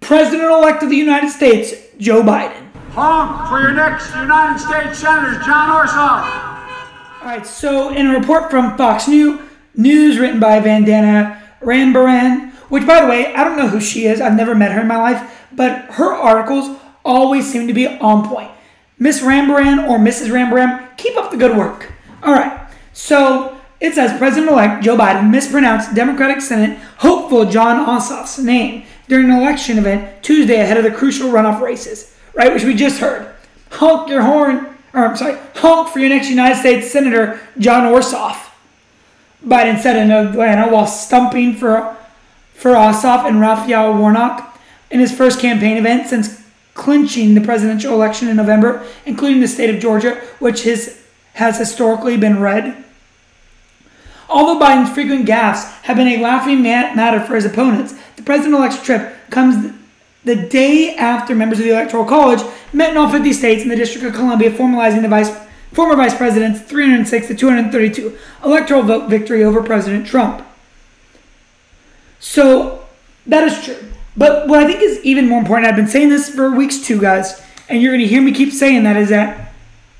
president 0.00 0.50
elect 0.50 0.83
of 0.83 0.90
the 0.90 0.97
United 0.97 1.31
States, 1.31 1.75
Joe 1.99 2.23
Biden. 2.23 2.69
Honk 2.90 3.49
for 3.49 3.61
your 3.61 3.73
next 3.73 4.09
United 4.14 4.59
States 4.61 4.99
Senator, 4.99 5.40
Jon 5.40 5.87
Ossoff. 5.87 7.23
All 7.23 7.26
right, 7.26 7.47
so 7.47 7.90
in 7.90 8.07
a 8.07 8.19
report 8.19 8.50
from 8.50 8.76
Fox 8.76 9.09
News, 9.09 9.40
news 9.75 10.19
written 10.19 10.40
by 10.40 10.61
Vandana 10.61 11.39
Rambaran, 11.61 12.52
which, 12.69 12.87
by 12.87 13.00
the 13.00 13.07
way, 13.07 13.35
I 13.35 13.45
don't 13.45 13.57
know 13.57 13.69
who 13.69 13.81
she 13.81 14.07
is. 14.07 14.21
I've 14.21 14.37
never 14.37 14.55
met 14.55 14.73
her 14.73 14.81
in 14.81 14.88
my 14.88 14.97
life, 14.97 15.47
but 15.52 15.93
her 15.93 16.12
articles 16.12 16.79
always 17.05 17.50
seem 17.50 17.67
to 17.67 17.75
be 17.75 17.87
on 17.87 18.29
point. 18.29 18.50
Miss 18.99 19.23
Rambaran 19.23 19.88
or 19.88 19.99
Mrs. 19.99 20.31
Rambaran, 20.31 20.97
keep 20.97 21.17
up 21.17 21.31
the 21.31 21.37
good 21.37 21.57
work. 21.57 21.93
All 22.23 22.33
right, 22.33 22.69
so 22.93 23.59
it 23.81 23.95
says 23.95 24.17
President 24.19 24.52
elect 24.52 24.85
Joe 24.85 24.97
Biden 24.97 25.31
mispronounced 25.31 25.95
Democratic 25.95 26.43
Senate 26.43 26.79
hopeful 26.99 27.47
Jon 27.47 27.87
Ossoff's 27.87 28.38
name 28.38 28.85
during 29.09 29.31
an 29.31 29.38
election 29.38 29.79
event 29.79 30.23
Tuesday 30.23 30.61
ahead 30.61 30.76
of 30.76 30.85
the 30.85 30.90
crucial 30.90 31.31
runoff 31.31 31.61
races, 31.61 32.14
right? 32.35 32.52
Which 32.52 32.64
we 32.64 32.75
just 32.75 33.00
heard. 33.00 33.35
Honk 33.71 34.11
your 34.11 34.23
horn, 34.23 34.76
or 34.93 35.07
I'm 35.07 35.17
sorry, 35.17 35.38
honk 35.57 35.88
for 35.88 35.99
your 35.99 36.11
next 36.11 36.29
United 36.29 36.59
States 36.59 36.90
Senator, 36.90 37.40
Jon 37.59 37.90
Ossoff. 37.90 38.50
Biden 39.44 39.78
said 39.78 39.97
in 39.97 40.11
Atlanta 40.11 40.70
while 40.70 40.87
stumping 40.87 41.54
for, 41.54 41.97
for 42.54 42.73
Ossoff 42.73 43.26
and 43.26 43.40
Raphael 43.40 43.97
Warnock 43.97 44.59
in 44.90 45.00
his 45.00 45.16
first 45.16 45.40
campaign 45.40 45.76
event 45.76 46.09
since 46.09 46.42
clinching 46.75 47.35
the 47.35 47.40
presidential 47.40 47.92
election 47.92 48.28
in 48.28 48.37
November, 48.37 48.87
including 49.06 49.40
the 49.40 49.49
state 49.49 49.75
of 49.75 49.80
Georgia, 49.80 50.20
which 50.38 50.62
his, 50.62 51.02
has 51.35 51.59
historically 51.59 52.16
been 52.16 52.40
red. 52.40 52.85
Although 54.28 54.64
Biden's 54.64 54.92
frequent 54.92 55.26
gaffes 55.26 55.64
have 55.82 55.97
been 55.97 56.06
a 56.06 56.23
laughing 56.23 56.62
matter 56.62 57.20
for 57.20 57.35
his 57.35 57.44
opponents, 57.44 57.94
the 58.16 58.23
president 58.23 58.54
elect's 58.54 58.82
trip 58.82 59.14
comes 59.30 59.75
the 60.25 60.37
day 60.37 60.94
after 60.97 61.35
members 61.35 61.59
of 61.59 61.64
the 61.64 61.73
Electoral 61.73 62.04
College 62.04 62.40
met 62.73 62.90
in 62.90 62.97
all 62.97 63.11
50 63.11 63.32
states 63.32 63.62
in 63.62 63.68
the 63.68 63.76
District 63.76 64.06
of 64.06 64.14
Columbia, 64.14 64.50
formalizing 64.50 65.02
the 65.02 65.09
vice 65.09 65.35
former 65.73 65.97
Vice 65.97 66.17
President's 66.17 66.61
306 66.61 67.29
to 67.29 67.35
232 67.35 68.19
electoral 68.45 68.83
vote 68.83 69.09
victory 69.09 69.45
over 69.45 69.62
President 69.62 70.07
Trump. 70.07 70.47
So 72.19 72.85
that 73.27 73.45
is 73.45 73.65
true. 73.65 73.77
But 74.17 74.49
what 74.49 74.62
I 74.62 74.67
think 74.67 74.83
is 74.83 74.99
even 75.05 75.29
more 75.29 75.39
important, 75.39 75.69
I've 75.69 75.77
been 75.77 75.87
saying 75.87 76.09
this 76.09 76.29
for 76.35 76.50
weeks 76.50 76.79
too, 76.79 77.00
guys, 77.00 77.43
and 77.69 77.81
you're 77.81 77.93
going 77.93 78.03
to 78.03 78.09
hear 78.09 78.21
me 78.21 78.33
keep 78.33 78.53
saying 78.53 78.83
that, 78.83 78.97
is 78.97 79.09
that 79.11 79.53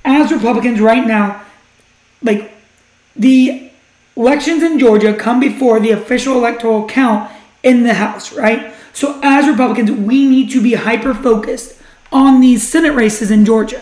as 0.05 0.33
Republicans 0.33 0.81
right 0.81 1.07
now, 1.07 1.43
like 2.23 2.53
the 3.17 3.71
elections 4.17 4.63
in 4.63 4.79
Georgia 4.79 5.15
come 5.15 5.41
before 5.41 5.81
the 5.81 5.91
official 5.93 6.35
electoral 6.35 6.87
count 6.87 7.31
in 7.63 7.85
the 7.85 7.95
House, 7.95 8.33
right? 8.33 8.75
So 8.93 9.21
as 9.23 9.49
Republicans, 9.49 9.91
we 9.91 10.27
need 10.27 10.51
to 10.51 10.63
be 10.63 10.75
hyper 10.75 11.15
focused 11.15 11.81
on 12.13 12.41
these 12.41 12.69
Senate 12.69 12.95
races 12.95 13.31
in 13.31 13.45
Georgia, 13.45 13.81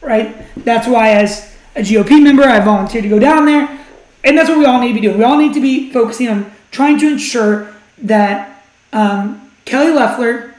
right? 0.00 0.36
That's 0.64 0.86
why, 0.86 1.10
as 1.10 1.56
a 1.74 1.80
GOP 1.80 2.22
member, 2.22 2.44
I 2.44 2.60
volunteered 2.60 3.04
to 3.04 3.08
go 3.08 3.18
down 3.18 3.46
there, 3.46 3.78
and 4.24 4.36
that's 4.36 4.48
what 4.48 4.58
we 4.58 4.64
all 4.64 4.80
need 4.80 4.88
to 4.88 4.94
be 4.94 5.00
doing. 5.00 5.18
We 5.18 5.24
all 5.24 5.38
need 5.38 5.54
to 5.54 5.60
be 5.60 5.92
focusing 5.92 6.28
on 6.28 6.50
trying 6.70 6.98
to 6.98 7.08
ensure 7.08 7.74
that 7.98 8.62
um, 8.92 9.50
Kelly 9.64 9.92
Loeffler 9.92 10.54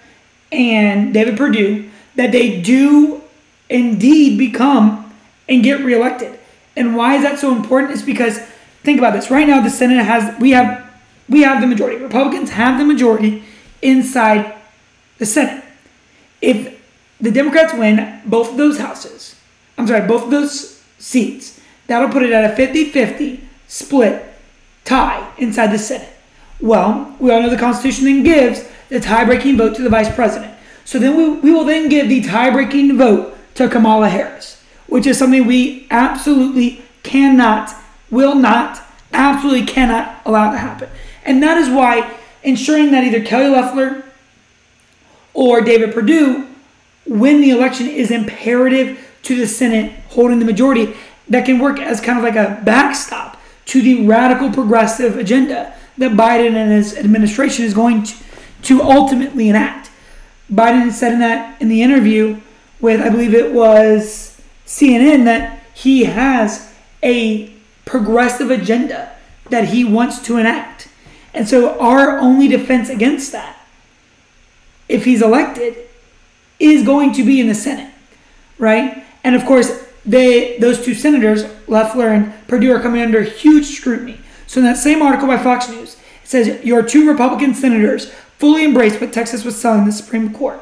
and 0.52 1.14
David 1.14 1.38
Perdue 1.38 1.90
that 2.16 2.32
they 2.32 2.62
do 2.62 3.22
indeed 3.70 4.38
become 4.38 5.14
and 5.48 5.64
get 5.64 5.82
reelected. 5.82 6.40
And 6.76 6.96
why 6.96 7.16
is 7.16 7.24
that 7.24 7.40
so 7.40 7.56
important? 7.56 7.94
Is 7.94 8.04
because 8.04 8.40
think 8.84 9.00
about 9.00 9.14
this. 9.14 9.30
Right 9.30 9.48
now, 9.48 9.62
the 9.62 9.70
Senate 9.70 10.04
has 10.04 10.40
we 10.40 10.52
have 10.52 10.90
we 11.28 11.42
have 11.44 11.62
the 11.62 11.68
majority. 11.68 11.98
Republicans 11.98 12.52
have 12.52 12.80
the 12.80 12.86
majority 12.86 13.44
inside 13.82 14.56
the 15.18 15.26
Senate. 15.26 15.64
If 16.42 16.79
the 17.20 17.32
Democrats 17.32 17.74
win 17.74 18.22
both 18.26 18.52
of 18.52 18.58
those 18.58 18.78
houses, 18.78 19.36
I'm 19.78 19.88
sorry, 19.88 20.08
both 20.08 20.26
of 20.26 20.32
those 20.32 20.82
seats, 20.98 21.60
that'll 21.88 22.10
put 22.10 22.24
it 22.24 22.32
at 22.32 22.52
a 22.52 22.56
50 22.56 22.86
50 22.92 23.48
split 23.68 24.34
tie 24.86 25.32
inside 25.38 25.68
the 25.68 25.78
Senate. 25.78 26.10
Well, 26.62 27.16
we 27.20 27.32
all 27.32 27.42
know 27.42 27.50
the 27.50 27.58
Constitution 27.58 28.06
then 28.06 28.24
gives 28.24 28.68
the 28.90 29.00
tie 29.00 29.26
breaking 29.26 29.58
vote 29.58 29.76
to 29.76 29.84
the 29.84 29.90
vice 29.90 30.14
president. 30.14 30.54
So 30.84 31.00
then 31.00 31.16
we, 31.16 31.30
we 31.40 31.52
will 31.52 31.66
then 31.66 31.88
give 31.88 32.10
the 32.10 32.22
tie 32.22 32.50
breaking 32.50 32.98
vote 32.98 33.38
to 33.56 33.70
Kamala 33.70 34.10
Harris, 34.10 34.62
which 34.88 35.06
is 35.06 35.18
something 35.18 35.46
we 35.46 35.88
absolutely 35.92 36.82
cannot, 37.04 37.74
will 38.10 38.36
not, 38.36 38.82
absolutely 39.14 39.66
cannot 39.66 40.22
allow 40.26 40.52
to 40.52 40.58
happen. 40.58 40.90
And 41.24 41.44
that 41.44 41.58
is 41.58 41.70
why 41.70 42.12
ensuring 42.44 42.92
that 42.92 43.04
either 43.04 43.24
Kelly 43.24 43.50
Loeffler 43.50 44.04
or 45.34 45.62
David 45.62 45.94
Perdue 45.94 46.49
win 47.10 47.42
the 47.42 47.50
election 47.50 47.88
is 47.88 48.12
imperative 48.12 49.06
to 49.24 49.36
the 49.36 49.48
Senate 49.48 49.92
holding 50.10 50.40
the 50.40 50.46
majority 50.46 50.96
that 51.28 51.46
can 51.46 51.60
work 51.60 51.80
as 51.80 52.00
kind 52.00 52.18
of 52.18 52.24
like 52.24 52.36
a 52.36 52.62
backstop 52.64 53.40
to 53.66 53.82
the 53.82 54.06
radical 54.06 54.52
progressive 54.52 55.18
agenda 55.18 55.76
that 55.98 56.12
Biden 56.12 56.56
and 56.56 56.72
his 56.72 56.98
administration 56.98 57.66
is 57.66 57.74
going 57.74 58.04
to, 58.04 58.16
to 58.64 58.82
ultimately 58.82 59.50
enact. 59.50 59.92
Biden 60.52 60.92
said 60.92 61.14
in 61.14 61.20
that 61.20 61.62
in 61.62 61.68
the 61.68 61.84
interview 61.84 62.40
with 62.80 63.02
I 63.02 63.10
believe 63.10 63.34
it 63.34 63.54
was 63.54 64.42
CNN 64.66 65.26
that 65.26 65.64
he 65.74 66.06
has 66.06 66.74
a 67.04 67.54
progressive 67.86 68.50
agenda 68.50 69.16
that 69.50 69.70
he 69.70 69.84
wants 69.84 70.20
to 70.20 70.38
enact. 70.38 70.88
And 71.34 71.48
so 71.48 71.80
our 71.80 72.18
only 72.18 72.48
defense 72.48 72.90
against 72.90 73.32
that, 73.32 73.58
if 74.88 75.06
he's 75.06 75.22
elected, 75.22 75.89
is 76.60 76.86
going 76.86 77.14
to 77.14 77.24
be 77.24 77.40
in 77.40 77.48
the 77.48 77.56
Senate, 77.56 77.94
right? 78.58 79.04
And 79.24 79.36
of 79.36 79.46
course, 79.46 79.86
they 80.06 80.58
those 80.58 80.84
two 80.84 80.94
senators, 80.94 81.46
Loeffler 81.68 82.10
and 82.10 82.34
Perdue, 82.48 82.74
are 82.74 82.82
coming 82.82 83.02
under 83.02 83.22
huge 83.22 83.66
scrutiny. 83.68 84.20
So 84.48 84.60
in 84.60 84.66
that 84.66 84.78
same 84.78 85.02
article 85.02 85.28
by 85.28 85.38
Fox 85.38 85.70
News, 85.70 85.96
it 86.24 86.28
says 86.28 86.66
your 86.66 86.84
two 86.84 87.08
Republican 87.08 87.54
senators 87.54 88.12
fully 88.38 88.64
embraced 88.64 89.02
what 89.02 89.14
Texas 89.14 89.44
was 89.44 89.60
selling 89.60 89.86
the 89.86 89.92
Supreme 89.92 90.34
Court. 90.34 90.62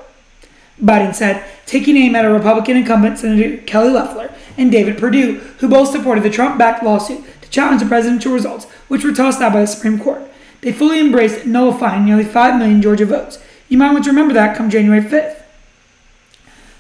Biden 0.82 1.16
said, 1.16 1.44
taking 1.66 1.98
aim 1.98 2.16
at 2.16 2.26
a 2.26 2.30
Republican 2.30 2.78
incumbent 2.78 3.18
Senator 3.18 3.58
Kelly 3.64 3.90
Loeffler 3.90 4.32
and 4.58 4.72
David 4.72 4.98
Perdue, 4.98 5.40
who 5.60 5.68
both 5.68 5.90
supported 5.90 6.24
the 6.24 6.30
Trump-backed 6.30 6.84
lawsuit 6.84 7.24
to 7.42 7.50
challenge 7.50 7.82
the 7.82 7.88
presidential 7.88 8.34
results, 8.34 8.66
which 8.88 9.04
were 9.04 9.14
tossed 9.14 9.42
out 9.42 9.54
by 9.54 9.62
the 9.62 9.68
Supreme 9.68 10.00
Court. 10.00 10.22
They 10.62 10.72
fully 10.72 11.00
embraced 11.00 11.46
nullifying 11.46 12.06
nearly 12.06 12.26
5 12.26 12.60
million 12.60 12.82
Georgia 12.82 13.06
votes. 13.06 13.40
You 13.70 13.78
might 13.78 13.92
want 13.92 14.04
to 14.06 14.12
remember 14.12 14.34
that 14.34 14.56
come 14.56 14.70
January 14.70 15.02
5th. 15.02 15.44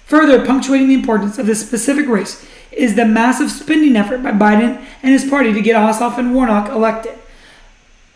Further 0.08 0.46
punctuating 0.46 0.88
the 0.88 0.94
importance 0.94 1.38
of 1.38 1.46
this 1.46 1.66
specific 1.66 2.08
race 2.08 2.46
is 2.72 2.96
the 2.96 3.06
massive 3.06 3.52
spending 3.52 3.98
effort 3.98 4.24
by 4.24 4.32
Biden 4.32 4.84
and 5.04 5.12
his 5.12 5.30
party 5.30 5.52
to 5.52 5.62
get 5.62 5.76
Ossoff 5.76 6.18
and 6.18 6.34
Warnock 6.34 6.70
elected. 6.70 7.18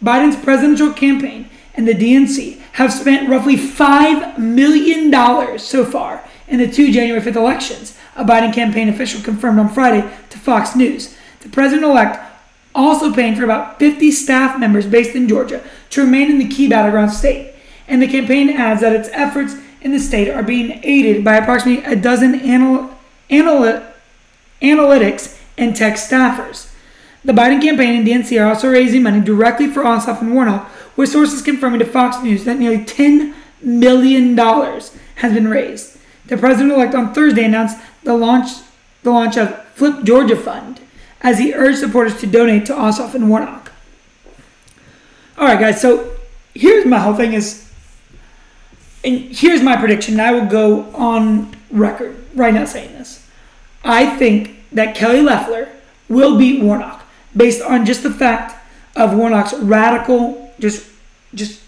Biden's 0.01 0.41
presidential 0.41 0.93
campaign 0.93 1.49
and 1.75 1.85
the 1.85 1.93
DNC 1.93 2.59
have 2.73 2.93
spent 2.93 3.29
roughly 3.29 3.57
$5 3.57 4.37
million 4.37 5.59
so 5.59 5.83
far 5.83 6.23
in 6.47 6.59
the 6.59 6.71
two 6.71 6.93
January 6.93 7.21
5th 7.21 7.35
elections, 7.35 7.97
a 8.15 8.23
Biden 8.23 8.53
campaign 8.53 8.87
official 8.87 9.21
confirmed 9.21 9.59
on 9.59 9.69
Friday 9.69 10.09
to 10.29 10.39
Fox 10.39 10.75
News. 10.75 11.17
The 11.41 11.49
president 11.49 11.83
elect 11.83 12.19
also 12.73 13.13
paying 13.13 13.35
for 13.35 13.43
about 13.43 13.79
50 13.79 14.11
staff 14.11 14.57
members 14.57 14.87
based 14.87 15.15
in 15.15 15.27
Georgia 15.27 15.61
to 15.89 16.01
remain 16.01 16.31
in 16.31 16.39
the 16.39 16.47
key 16.47 16.69
battleground 16.69 17.11
state. 17.11 17.53
And 17.87 18.01
the 18.01 18.07
campaign 18.07 18.49
adds 18.49 18.79
that 18.79 18.95
its 18.95 19.09
efforts 19.11 19.55
in 19.81 19.91
the 19.91 19.99
state 19.99 20.29
are 20.29 20.43
being 20.43 20.79
aided 20.83 21.23
by 21.23 21.35
approximately 21.35 21.83
a 21.83 21.95
dozen 21.95 22.35
anal- 22.35 22.91
anal- 23.29 23.83
analytics 24.61 25.39
and 25.57 25.75
tech 25.75 25.95
staffers. 25.95 26.71
The 27.23 27.33
Biden 27.33 27.61
campaign 27.61 27.95
and 27.95 28.07
DNC 28.07 28.41
are 28.41 28.49
also 28.49 28.71
raising 28.71 29.03
money 29.03 29.21
directly 29.21 29.67
for 29.67 29.83
Ossoff 29.83 30.21
and 30.21 30.33
Warnock, 30.33 30.69
with 30.95 31.09
sources 31.09 31.41
confirming 31.41 31.79
to 31.79 31.85
Fox 31.85 32.21
News 32.23 32.45
that 32.45 32.57
nearly 32.57 32.83
$10 32.83 33.33
million 33.61 34.37
has 34.37 35.33
been 35.33 35.47
raised. 35.47 35.97
The 36.27 36.37
president-elect 36.37 36.95
on 36.95 37.13
Thursday 37.13 37.43
announced 37.43 37.77
the 38.03 38.15
launch, 38.15 38.49
the 39.03 39.11
launch 39.11 39.37
of 39.37 39.65
Flip 39.73 40.03
Georgia 40.03 40.35
Fund, 40.35 40.79
as 41.21 41.37
he 41.37 41.53
urged 41.53 41.79
supporters 41.79 42.19
to 42.19 42.27
donate 42.27 42.65
to 42.65 42.73
Ossoff 42.73 43.13
and 43.13 43.29
Warnock. 43.29 43.71
All 45.37 45.45
right, 45.45 45.59
guys. 45.59 45.81
So 45.81 46.11
here's 46.53 46.85
my 46.85 46.99
whole 46.99 47.15
thing 47.15 47.33
is, 47.33 47.70
and 49.03 49.19
here's 49.35 49.61
my 49.61 49.77
prediction. 49.77 50.19
I 50.19 50.31
will 50.31 50.45
go 50.45 50.83
on 50.93 51.55
record 51.69 52.23
right 52.35 52.53
now 52.53 52.65
saying 52.65 52.93
this. 52.93 53.27
I 53.83 54.17
think 54.17 54.63
that 54.71 54.95
Kelly 54.95 55.21
Loeffler 55.21 55.69
will 56.07 56.37
beat 56.37 56.61
Warnock 56.61 57.03
based 57.35 57.61
on 57.61 57.85
just 57.85 58.03
the 58.03 58.11
fact 58.11 58.57
of 58.95 59.15
Warnock's 59.15 59.53
radical, 59.53 60.53
just, 60.59 60.87
just 61.33 61.61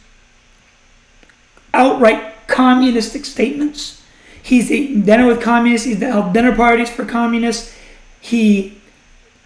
outright 1.74 2.48
communistic 2.48 3.26
statements. 3.26 4.04
He's 4.42 4.70
eaten 4.70 5.02
dinner 5.02 5.26
with 5.26 5.42
communists. 5.42 5.88
He's 5.88 6.00
held 6.00 6.34
dinner 6.34 6.56
parties 6.56 6.90
for 6.90 7.06
communists. 7.06 7.76
He 8.20 8.78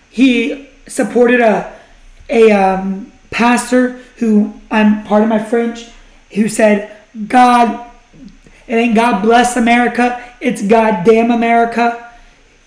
he 0.09 0.69
supported 0.87 1.39
a 1.39 1.77
a 2.29 2.51
um, 2.51 3.11
pastor 3.29 3.99
who 4.17 4.59
I'm 4.71 5.03
part 5.03 5.21
of 5.21 5.29
my 5.29 5.43
French, 5.43 5.85
who 6.33 6.49
said, 6.49 6.96
"God, 7.27 7.85
it 8.67 8.75
ain't 8.75 8.95
God 8.95 9.21
bless 9.21 9.55
America, 9.57 10.23
it's 10.39 10.61
God 10.61 11.03
damn 11.05 11.31
America." 11.31 12.03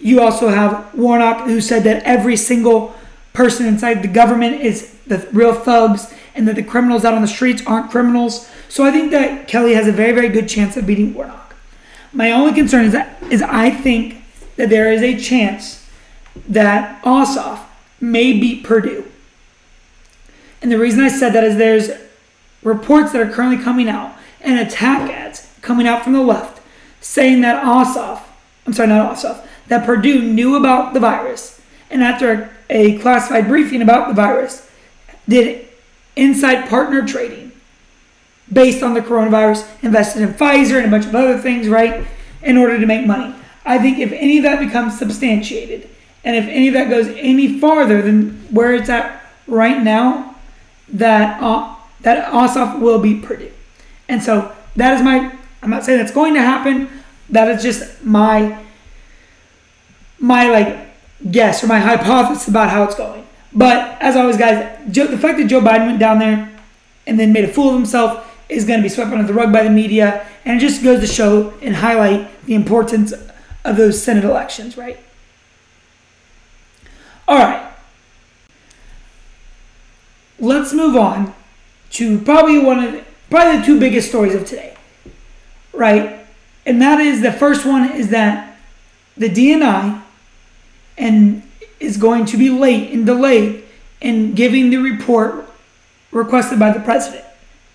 You 0.00 0.20
also 0.22 0.48
have 0.48 0.94
Warnock, 0.94 1.46
who 1.46 1.60
said 1.60 1.84
that 1.84 2.02
every 2.04 2.36
single 2.36 2.94
person 3.32 3.66
inside 3.66 4.02
the 4.02 4.08
government 4.08 4.60
is 4.62 4.94
the 5.06 5.26
real 5.32 5.52
thugs, 5.52 6.12
and 6.34 6.48
that 6.48 6.56
the 6.56 6.62
criminals 6.62 7.04
out 7.04 7.14
on 7.14 7.22
the 7.22 7.28
streets 7.28 7.62
aren't 7.66 7.90
criminals. 7.90 8.48
So 8.68 8.84
I 8.84 8.90
think 8.90 9.10
that 9.10 9.46
Kelly 9.46 9.74
has 9.74 9.86
a 9.86 9.92
very, 9.92 10.12
very 10.12 10.28
good 10.28 10.48
chance 10.48 10.76
of 10.76 10.86
beating 10.86 11.12
Warnock. 11.12 11.54
My 12.12 12.32
only 12.32 12.52
concern 12.52 12.86
is 12.86 12.92
that 12.92 13.22
is 13.30 13.42
I 13.42 13.70
think 13.70 14.22
that 14.56 14.70
there 14.70 14.92
is 14.92 15.02
a 15.02 15.18
chance 15.18 15.86
that 16.48 17.02
Ossoff 17.02 17.60
may 18.00 18.32
beat 18.32 18.64
Perdue. 18.64 19.04
And 20.62 20.70
the 20.70 20.78
reason 20.78 21.00
I 21.00 21.08
said 21.08 21.32
that 21.32 21.44
is 21.44 21.56
there's 21.56 21.90
reports 22.62 23.12
that 23.12 23.20
are 23.20 23.30
currently 23.30 23.62
coming 23.62 23.88
out 23.88 24.09
and 24.42 24.58
attack 24.58 25.10
ads 25.10 25.52
coming 25.62 25.86
out 25.86 26.02
from 26.04 26.12
the 26.12 26.22
left 26.22 26.60
saying 27.00 27.40
that 27.40 27.64
Ossoff, 27.64 28.22
I'm 28.66 28.72
sorry, 28.72 28.88
not 28.88 29.16
Ossoff, 29.16 29.46
that 29.68 29.86
Perdue 29.86 30.22
knew 30.22 30.56
about 30.56 30.94
the 30.94 31.00
virus 31.00 31.60
and 31.90 32.02
after 32.02 32.50
a, 32.68 32.98
classified 32.98 33.48
briefing 33.48 33.82
about 33.82 34.08
the 34.08 34.14
virus 34.14 34.70
did 35.28 35.68
inside 36.16 36.68
partner 36.68 37.06
trading 37.06 37.52
based 38.52 38.82
on 38.82 38.94
the 38.94 39.00
coronavirus, 39.00 39.68
invested 39.82 40.22
in 40.22 40.34
Pfizer 40.34 40.76
and 40.76 40.86
a 40.86 40.90
bunch 40.90 41.06
of 41.06 41.14
other 41.14 41.38
things, 41.38 41.68
right, 41.68 42.04
in 42.42 42.56
order 42.56 42.78
to 42.80 42.86
make 42.86 43.06
money. 43.06 43.34
I 43.64 43.78
think 43.78 43.98
if 43.98 44.12
any 44.12 44.38
of 44.38 44.42
that 44.42 44.58
becomes 44.58 44.98
substantiated, 44.98 45.88
and 46.24 46.36
if 46.36 46.46
any 46.46 46.68
of 46.68 46.74
that 46.74 46.90
goes 46.90 47.06
any 47.08 47.60
farther 47.60 48.02
than 48.02 48.30
where 48.50 48.74
it's 48.74 48.88
at 48.88 49.22
right 49.46 49.80
now, 49.80 50.36
that 50.88 51.40
uh, 51.40 51.76
that 52.00 52.32
Ossoff 52.32 52.80
will 52.80 52.98
be 52.98 53.20
Perdue. 53.20 53.52
And 54.10 54.20
so 54.20 54.52
that 54.74 54.94
is 54.94 55.02
my. 55.02 55.32
I'm 55.62 55.70
not 55.70 55.84
saying 55.84 55.98
that's 55.98 56.10
going 56.10 56.34
to 56.34 56.40
happen. 56.40 56.90
That 57.30 57.48
is 57.48 57.62
just 57.62 58.04
my 58.04 58.60
my 60.18 60.50
like 60.50 60.88
guess 61.30 61.62
or 61.62 61.68
my 61.68 61.78
hypothesis 61.78 62.48
about 62.48 62.70
how 62.70 62.82
it's 62.82 62.96
going. 62.96 63.24
But 63.52 64.02
as 64.02 64.16
always, 64.16 64.36
guys, 64.36 64.78
Joe, 64.90 65.06
the 65.06 65.16
fact 65.16 65.38
that 65.38 65.46
Joe 65.46 65.60
Biden 65.60 65.86
went 65.86 66.00
down 66.00 66.18
there 66.18 66.50
and 67.06 67.18
then 67.18 67.32
made 67.32 67.44
a 67.44 67.48
fool 67.48 67.68
of 67.68 67.74
himself 67.74 68.26
is 68.48 68.64
going 68.64 68.80
to 68.80 68.82
be 68.82 68.88
swept 68.88 69.12
under 69.12 69.24
the 69.24 69.32
rug 69.32 69.52
by 69.52 69.62
the 69.62 69.70
media, 69.70 70.26
and 70.44 70.56
it 70.56 70.60
just 70.60 70.82
goes 70.82 71.00
to 71.00 71.06
show 71.06 71.54
and 71.62 71.76
highlight 71.76 72.28
the 72.46 72.54
importance 72.54 73.12
of 73.64 73.76
those 73.76 74.02
Senate 74.02 74.24
elections, 74.24 74.76
right? 74.76 74.98
All 77.28 77.38
right. 77.38 77.68
let's 80.40 80.72
move 80.72 80.96
on 80.96 81.32
to 81.90 82.18
probably 82.22 82.58
one 82.58 82.82
of 82.82 83.04
probably 83.30 83.60
the 83.60 83.64
two 83.64 83.80
biggest 83.80 84.08
stories 84.08 84.34
of 84.34 84.44
today, 84.44 84.74
right? 85.72 86.26
And 86.66 86.82
that 86.82 87.00
is 87.00 87.22
the 87.22 87.32
first 87.32 87.64
one 87.64 87.90
is 87.92 88.10
that 88.10 88.58
the 89.16 89.28
DNI 89.28 90.02
and 90.98 91.42
is 91.78 91.96
going 91.96 92.26
to 92.26 92.36
be 92.36 92.50
late 92.50 92.92
and 92.92 93.06
delayed 93.06 93.64
in 94.00 94.34
giving 94.34 94.70
the 94.70 94.76
report 94.76 95.46
requested 96.10 96.58
by 96.58 96.72
the 96.72 96.80
president, 96.80 97.24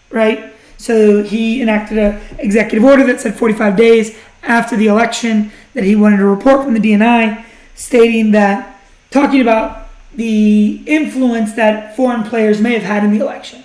right? 0.09 0.53
So 0.77 1.23
he 1.23 1.61
enacted 1.61 1.97
an 1.97 2.21
executive 2.37 2.83
order 2.83 3.05
that 3.07 3.21
said 3.21 3.35
45 3.35 3.75
days 3.75 4.17
after 4.43 4.75
the 4.75 4.87
election 4.87 5.51
that 5.73 5.83
he 5.83 5.95
wanted 5.95 6.19
a 6.19 6.25
report 6.25 6.63
from 6.63 6.73
the 6.73 6.79
DNI 6.79 7.43
stating 7.73 8.31
that 8.31 8.79
talking 9.09 9.41
about 9.41 9.87
the 10.13 10.83
influence 10.85 11.53
that 11.53 11.95
foreign 11.95 12.23
players 12.23 12.61
may 12.61 12.73
have 12.73 12.83
had 12.83 13.03
in 13.03 13.11
the 13.11 13.19
election. 13.19 13.63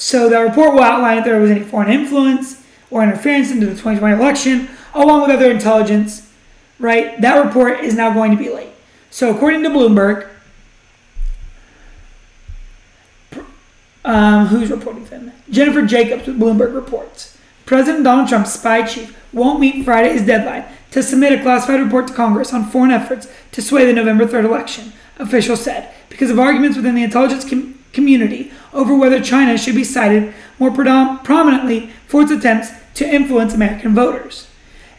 So 0.00 0.30
that 0.30 0.38
report 0.40 0.72
will 0.72 0.82
outline 0.82 1.18
if 1.18 1.24
there 1.24 1.38
was 1.38 1.50
any 1.50 1.60
foreign 1.60 1.90
influence 1.90 2.64
or 2.90 3.02
interference 3.02 3.50
into 3.50 3.66
the 3.66 3.72
2020 3.72 4.16
election, 4.16 4.70
along 4.94 5.20
with 5.20 5.30
other 5.30 5.50
intelligence. 5.50 6.26
Right, 6.78 7.20
that 7.20 7.44
report 7.44 7.80
is 7.80 7.94
now 7.94 8.10
going 8.14 8.30
to 8.30 8.36
be 8.38 8.48
late. 8.48 8.70
So 9.10 9.30
according 9.30 9.62
to 9.64 9.68
Bloomberg, 9.68 10.30
um, 14.02 14.46
who's 14.46 14.70
reporting 14.70 15.04
them? 15.04 15.32
Jennifer 15.50 15.82
Jacobs 15.82 16.26
with 16.26 16.40
Bloomberg 16.40 16.74
reports. 16.74 17.36
President 17.66 18.02
Donald 18.02 18.26
Trump's 18.26 18.54
spy 18.54 18.86
chief 18.86 19.14
won't 19.34 19.60
meet 19.60 19.84
Friday's 19.84 20.24
deadline 20.24 20.64
to 20.92 21.02
submit 21.02 21.38
a 21.38 21.42
classified 21.42 21.78
report 21.78 22.06
to 22.06 22.14
Congress 22.14 22.54
on 22.54 22.64
foreign 22.64 22.90
efforts 22.90 23.28
to 23.52 23.60
sway 23.60 23.84
the 23.84 23.92
November 23.92 24.24
3rd 24.24 24.46
election, 24.46 24.94
officials 25.18 25.60
said, 25.60 25.92
because 26.08 26.30
of 26.30 26.38
arguments 26.38 26.78
within 26.78 26.94
the 26.94 27.02
intelligence 27.02 27.48
com- 27.48 27.74
community 27.92 28.52
over 28.72 28.96
whether 28.96 29.20
China 29.20 29.58
should 29.58 29.74
be 29.74 29.84
cited 29.84 30.32
more 30.58 30.70
predom- 30.70 31.22
prominently 31.24 31.90
for 32.06 32.22
its 32.22 32.30
attempts 32.30 32.70
to 32.94 33.08
influence 33.08 33.54
American 33.54 33.94
voters. 33.94 34.48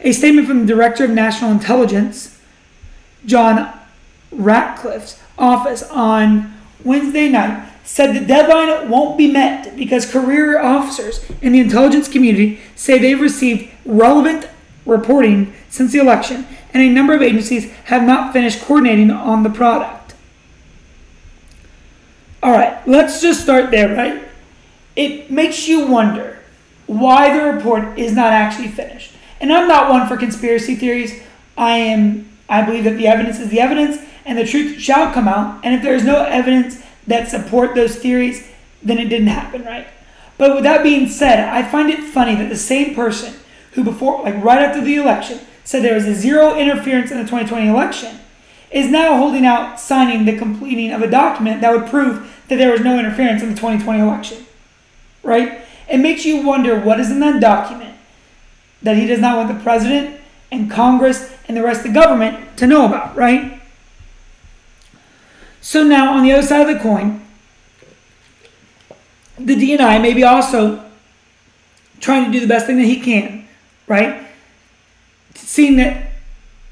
A 0.00 0.12
statement 0.12 0.48
from 0.48 0.60
the 0.60 0.74
Director 0.74 1.04
of 1.04 1.10
National 1.10 1.50
Intelligence, 1.50 2.40
John 3.24 3.72
Ratcliffe's 4.32 5.20
office, 5.38 5.82
on 5.84 6.52
Wednesday 6.84 7.28
night 7.28 7.68
said 7.84 8.14
the 8.14 8.26
deadline 8.26 8.88
won't 8.88 9.18
be 9.18 9.30
met 9.30 9.76
because 9.76 10.10
career 10.10 10.58
officers 10.60 11.24
in 11.40 11.52
the 11.52 11.60
intelligence 11.60 12.08
community 12.08 12.60
say 12.74 12.98
they've 12.98 13.20
received 13.20 13.70
relevant 13.84 14.48
reporting 14.86 15.52
since 15.68 15.92
the 15.92 15.98
election 15.98 16.46
and 16.72 16.82
a 16.82 16.88
number 16.88 17.14
of 17.14 17.22
agencies 17.22 17.70
have 17.84 18.02
not 18.02 18.32
finished 18.32 18.60
coordinating 18.62 19.10
on 19.10 19.42
the 19.42 19.50
product. 19.50 20.01
All 22.42 22.50
right, 22.50 22.86
let's 22.88 23.20
just 23.20 23.40
start 23.40 23.70
there, 23.70 23.94
right? 23.94 24.28
It 24.96 25.30
makes 25.30 25.68
you 25.68 25.86
wonder 25.86 26.40
why 26.86 27.36
the 27.36 27.52
report 27.52 27.96
is 27.96 28.12
not 28.12 28.32
actually 28.32 28.68
finished. 28.68 29.12
And 29.40 29.52
I'm 29.52 29.68
not 29.68 29.90
one 29.90 30.08
for 30.08 30.16
conspiracy 30.16 30.74
theories. 30.74 31.22
I 31.56 31.76
am 31.76 32.28
I 32.48 32.62
believe 32.62 32.84
that 32.84 32.96
the 32.96 33.06
evidence 33.06 33.38
is 33.38 33.48
the 33.48 33.60
evidence 33.60 33.98
and 34.26 34.36
the 34.36 34.46
truth 34.46 34.78
shall 34.78 35.12
come 35.12 35.28
out. 35.28 35.64
And 35.64 35.74
if 35.74 35.82
there 35.82 35.94
is 35.94 36.04
no 36.04 36.24
evidence 36.24 36.82
that 37.06 37.28
support 37.28 37.74
those 37.74 37.96
theories, 37.96 38.46
then 38.82 38.98
it 38.98 39.08
didn't 39.08 39.28
happen, 39.28 39.64
right? 39.64 39.86
But 40.36 40.54
with 40.54 40.64
that 40.64 40.82
being 40.82 41.08
said, 41.08 41.38
I 41.38 41.62
find 41.62 41.88
it 41.90 42.02
funny 42.02 42.34
that 42.34 42.48
the 42.48 42.56
same 42.56 42.94
person 42.94 43.34
who 43.72 43.84
before 43.84 44.22
like 44.22 44.42
right 44.42 44.60
after 44.60 44.80
the 44.80 44.96
election 44.96 45.38
said 45.64 45.82
there 45.82 45.94
was 45.94 46.06
a 46.06 46.14
zero 46.14 46.56
interference 46.56 47.10
in 47.10 47.18
the 47.18 47.24
2020 47.24 47.68
election 47.68 48.18
is 48.72 48.90
now 48.90 49.16
holding 49.16 49.46
out 49.46 49.78
signing 49.78 50.24
the 50.24 50.36
completing 50.36 50.92
of 50.92 51.02
a 51.02 51.10
document 51.10 51.60
that 51.60 51.72
would 51.72 51.88
prove 51.88 52.31
that 52.48 52.56
there 52.56 52.72
was 52.72 52.80
no 52.80 52.98
interference 52.98 53.42
in 53.42 53.50
the 53.50 53.54
2020 53.54 54.00
election. 54.00 54.46
Right? 55.22 55.62
It 55.88 55.98
makes 55.98 56.24
you 56.24 56.42
wonder 56.42 56.78
what 56.80 57.00
is 57.00 57.10
in 57.10 57.20
that 57.20 57.40
document 57.40 57.96
that 58.82 58.96
he 58.96 59.06
does 59.06 59.20
not 59.20 59.36
want 59.36 59.56
the 59.56 59.62
president 59.62 60.20
and 60.50 60.70
Congress 60.70 61.32
and 61.46 61.56
the 61.56 61.62
rest 61.62 61.84
of 61.84 61.92
the 61.92 62.00
government 62.00 62.56
to 62.58 62.66
know 62.66 62.86
about, 62.86 63.16
right? 63.16 63.60
So 65.60 65.84
now 65.84 66.14
on 66.14 66.24
the 66.24 66.32
other 66.32 66.46
side 66.46 66.68
of 66.68 66.74
the 66.74 66.82
coin, 66.82 67.22
the 69.38 69.54
DNI 69.54 70.00
may 70.02 70.12
be 70.12 70.24
also 70.24 70.84
trying 72.00 72.24
to 72.26 72.32
do 72.32 72.40
the 72.40 72.46
best 72.46 72.66
thing 72.66 72.76
that 72.78 72.84
he 72.84 73.00
can, 73.00 73.46
right? 73.86 74.26
Seeing 75.34 75.76
that 75.76 76.12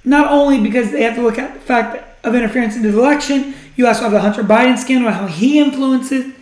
not 0.04 0.30
only 0.30 0.60
because 0.60 0.90
they 0.90 1.02
have 1.02 1.14
to 1.14 1.22
look 1.22 1.38
at 1.38 1.54
the 1.54 1.60
fact 1.60 2.04
of 2.22 2.34
interference 2.34 2.76
in 2.76 2.82
the 2.82 2.88
election, 2.88 3.54
you 3.76 3.86
also 3.86 4.02
have 4.02 4.12
the 4.12 4.20
Hunter 4.20 4.42
Biden 4.42 4.76
scandal, 4.78 5.10
how 5.10 5.26
he 5.26 5.58
influences 5.58 6.34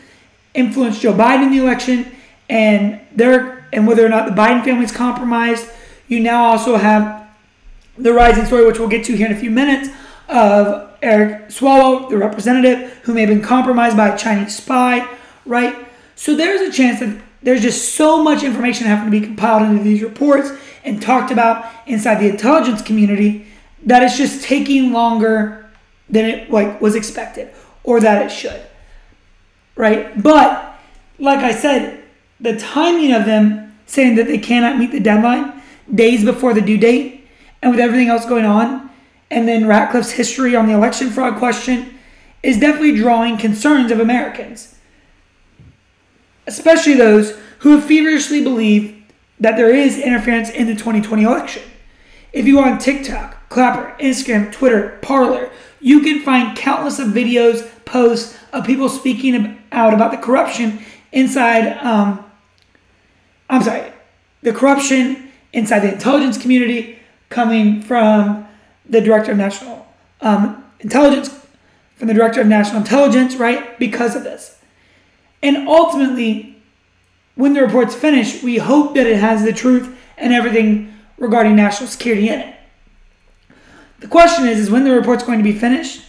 influenced 0.54 1.00
Joe 1.00 1.12
Biden 1.12 1.44
in 1.44 1.50
the 1.52 1.58
election, 1.58 2.10
and 2.48 3.00
there 3.14 3.66
and 3.72 3.86
whether 3.86 4.04
or 4.04 4.08
not 4.08 4.26
the 4.26 4.32
Biden 4.32 4.64
family 4.64 4.84
is 4.84 4.92
compromised. 4.92 5.68
You 6.08 6.20
now 6.20 6.44
also 6.44 6.76
have 6.76 7.28
the 7.96 8.12
rising 8.12 8.46
story, 8.46 8.66
which 8.66 8.78
we'll 8.78 8.88
get 8.88 9.04
to 9.04 9.16
here 9.16 9.26
in 9.26 9.32
a 9.32 9.38
few 9.38 9.50
minutes, 9.50 9.90
of 10.28 10.90
Eric 11.02 11.48
Swalwell, 11.48 12.08
the 12.08 12.16
representative, 12.16 12.92
who 13.02 13.14
may 13.14 13.20
have 13.20 13.30
been 13.30 13.42
compromised 13.42 13.96
by 13.96 14.08
a 14.08 14.18
Chinese 14.18 14.56
spy, 14.56 15.08
right? 15.46 15.76
So 16.16 16.34
there's 16.34 16.60
a 16.60 16.72
chance 16.72 17.00
that 17.00 17.20
there's 17.42 17.62
just 17.62 17.94
so 17.94 18.22
much 18.22 18.42
information 18.42 18.86
having 18.86 19.04
to 19.04 19.10
be 19.10 19.24
compiled 19.24 19.62
into 19.62 19.84
these 19.84 20.02
reports 20.02 20.50
and 20.84 21.00
talked 21.00 21.30
about 21.30 21.70
inside 21.86 22.16
the 22.16 22.28
intelligence 22.28 22.82
community 22.82 23.46
that 23.84 24.02
it's 24.02 24.18
just 24.18 24.42
taking 24.42 24.92
longer 24.92 25.67
than 26.08 26.24
it 26.24 26.50
like 26.50 26.80
was 26.80 26.94
expected 26.94 27.52
or 27.84 28.00
that 28.00 28.26
it 28.26 28.30
should. 28.30 28.60
Right? 29.76 30.20
But 30.20 30.78
like 31.18 31.40
I 31.40 31.52
said, 31.52 32.02
the 32.40 32.58
timing 32.58 33.12
of 33.12 33.24
them 33.24 33.76
saying 33.86 34.16
that 34.16 34.26
they 34.26 34.38
cannot 34.38 34.78
meet 34.78 34.92
the 34.92 35.00
deadline 35.00 35.62
days 35.92 36.24
before 36.24 36.54
the 36.54 36.60
due 36.60 36.78
date 36.78 37.26
and 37.62 37.70
with 37.70 37.80
everything 37.80 38.08
else 38.08 38.24
going 38.24 38.44
on, 38.44 38.90
and 39.30 39.48
then 39.48 39.66
Ratcliffe's 39.66 40.12
history 40.12 40.54
on 40.54 40.66
the 40.66 40.72
election 40.72 41.10
fraud 41.10 41.38
question 41.38 41.98
is 42.42 42.58
definitely 42.60 42.96
drawing 42.96 43.36
concerns 43.36 43.90
of 43.90 43.98
Americans, 43.98 44.76
especially 46.46 46.94
those 46.94 47.36
who 47.60 47.80
feverishly 47.80 48.42
believe 48.42 49.02
that 49.40 49.56
there 49.56 49.74
is 49.74 49.98
interference 49.98 50.50
in 50.50 50.66
the 50.66 50.74
2020 50.74 51.22
election. 51.22 51.62
If 52.32 52.46
you 52.46 52.58
are 52.60 52.70
on 52.70 52.78
TikTok, 52.78 53.48
Clapper, 53.48 53.96
Instagram, 54.00 54.52
Twitter, 54.52 54.98
Parler, 55.02 55.50
you 55.80 56.00
can 56.00 56.20
find 56.20 56.56
countless 56.56 56.98
of 56.98 57.08
videos, 57.08 57.68
posts 57.84 58.36
of 58.52 58.66
people 58.66 58.88
speaking 58.88 59.58
out 59.72 59.94
about 59.94 60.10
the 60.10 60.16
corruption 60.16 60.80
inside. 61.12 61.76
Um, 61.78 62.24
I'm 63.48 63.62
sorry, 63.62 63.92
the 64.42 64.52
corruption 64.52 65.30
inside 65.52 65.80
the 65.80 65.92
intelligence 65.92 66.36
community 66.36 66.98
coming 67.28 67.82
from 67.82 68.46
the 68.88 69.00
director 69.00 69.32
of 69.32 69.38
national 69.38 69.86
um, 70.20 70.64
intelligence, 70.80 71.28
from 71.96 72.08
the 72.08 72.14
director 72.14 72.40
of 72.40 72.46
national 72.46 72.78
intelligence, 72.78 73.36
right? 73.36 73.78
Because 73.78 74.16
of 74.16 74.24
this, 74.24 74.60
and 75.42 75.68
ultimately, 75.68 76.60
when 77.34 77.54
the 77.54 77.62
report's 77.62 77.94
finished, 77.94 78.42
we 78.42 78.58
hope 78.58 78.94
that 78.94 79.06
it 79.06 79.16
has 79.16 79.44
the 79.44 79.52
truth 79.52 79.96
and 80.16 80.32
everything 80.32 80.92
regarding 81.18 81.54
national 81.54 81.88
security 81.88 82.28
in 82.28 82.40
it. 82.40 82.57
The 84.00 84.08
question 84.08 84.46
is, 84.46 84.58
is 84.58 84.70
when 84.70 84.84
the 84.84 84.92
report's 84.92 85.24
going 85.24 85.38
to 85.38 85.44
be 85.44 85.52
finished 85.52 86.02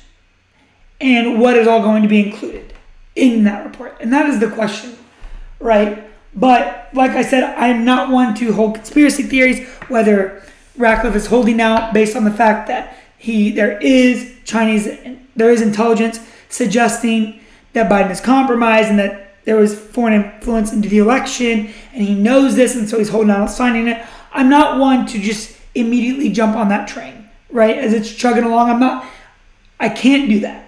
and 1.01 1.39
what 1.39 1.55
is 1.55 1.67
all 1.67 1.81
going 1.81 2.03
to 2.03 2.09
be 2.09 2.27
included 2.27 2.73
in 3.15 3.43
that 3.45 3.65
report. 3.65 3.97
And 3.99 4.13
that 4.13 4.29
is 4.29 4.39
the 4.39 4.49
question, 4.49 4.97
right? 5.59 6.09
But 6.35 6.89
like 6.93 7.11
I 7.11 7.23
said, 7.23 7.43
I'm 7.43 7.85
not 7.85 8.11
one 8.11 8.35
to 8.35 8.53
hold 8.53 8.75
conspiracy 8.75 9.23
theories, 9.23 9.67
whether 9.87 10.43
Ratcliffe 10.77 11.15
is 11.15 11.25
holding 11.25 11.59
out 11.59 11.93
based 11.93 12.15
on 12.15 12.23
the 12.23 12.31
fact 12.31 12.67
that 12.67 12.95
he 13.17 13.51
there 13.51 13.77
is 13.81 14.33
Chinese 14.45 14.87
there 15.35 15.51
is 15.51 15.61
intelligence 15.61 16.19
suggesting 16.47 17.41
that 17.73 17.91
Biden 17.91 18.11
is 18.11 18.21
compromised 18.21 18.89
and 18.89 18.99
that 18.99 19.43
there 19.45 19.57
was 19.57 19.77
foreign 19.77 20.13
influence 20.13 20.71
into 20.71 20.87
the 20.87 20.99
election, 20.99 21.73
and 21.93 22.03
he 22.03 22.13
knows 22.13 22.55
this, 22.55 22.75
and 22.75 22.87
so 22.87 22.97
he's 22.97 23.09
holding 23.09 23.31
out 23.31 23.41
on 23.41 23.47
signing 23.47 23.87
it. 23.87 24.05
I'm 24.31 24.49
not 24.49 24.79
one 24.79 25.05
to 25.07 25.19
just 25.19 25.57
immediately 25.73 26.29
jump 26.29 26.55
on 26.55 26.69
that 26.69 26.87
train, 26.87 27.18
right? 27.51 27.77
As 27.77 27.93
it's 27.93 28.13
chugging 28.13 28.43
along, 28.43 28.69
I'm 28.69 28.79
not. 28.79 29.05
I 29.79 29.89
can't 29.89 30.29
do 30.29 30.39
that. 30.41 30.65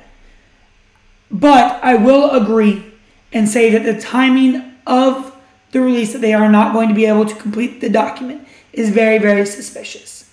But 1.30 1.84
I 1.84 1.96
will 1.96 2.32
agree 2.32 2.86
and 3.32 3.48
say 3.48 3.70
that 3.72 3.84
the 3.84 4.00
timing 4.00 4.74
of 4.86 5.36
the 5.72 5.82
release 5.82 6.12
that 6.14 6.20
they 6.20 6.34
are 6.34 6.50
not 6.50 6.74
going 6.74 6.90
to 6.90 6.96
be 6.96 7.06
able 7.06 7.26
to 7.26 7.36
complete 7.36 7.82
the 7.82 7.90
document 7.90 8.48
is 8.74 8.90
very, 8.90 9.18
very 9.18 9.46
suspicious. 9.46 10.30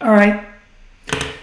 All 0.00 0.12
right. 0.12 0.44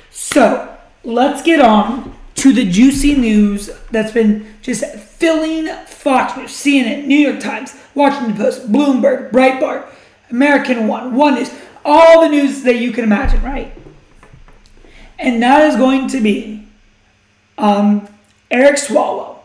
So 0.10 0.78
let's 1.04 1.41
get 1.41 1.60
on 1.60 2.15
to 2.36 2.54
the 2.54 2.65
juicy 2.65 3.15
news 3.15 3.69
that's 3.91 4.12
been 4.12 4.56
just 4.62 4.84
filling 4.95 5.67
Fox 5.86 6.38
News, 6.38 6.52
CNN, 6.52 7.06
New 7.06 7.17
York 7.17 7.39
Times, 7.39 7.75
Washington 7.93 8.36
Post, 8.36 8.71
Bloomberg, 8.71 9.32
Breitbart, 9.32 9.86
American 10.30 10.88
One, 10.88 11.15
One 11.15 11.36
News, 11.36 11.52
all 11.84 12.21
the 12.21 12.30
news 12.30 12.63
that 12.63 12.78
you 12.78 12.91
can 12.91 13.04
imagine, 13.04 13.41
right? 13.43 13.73
And 15.19 15.43
that 15.43 15.69
is 15.69 15.75
going 15.75 16.08
to 16.10 16.21
be 16.21 16.65
um, 17.58 18.08
Eric 18.49 18.77
Swalwell 18.77 19.39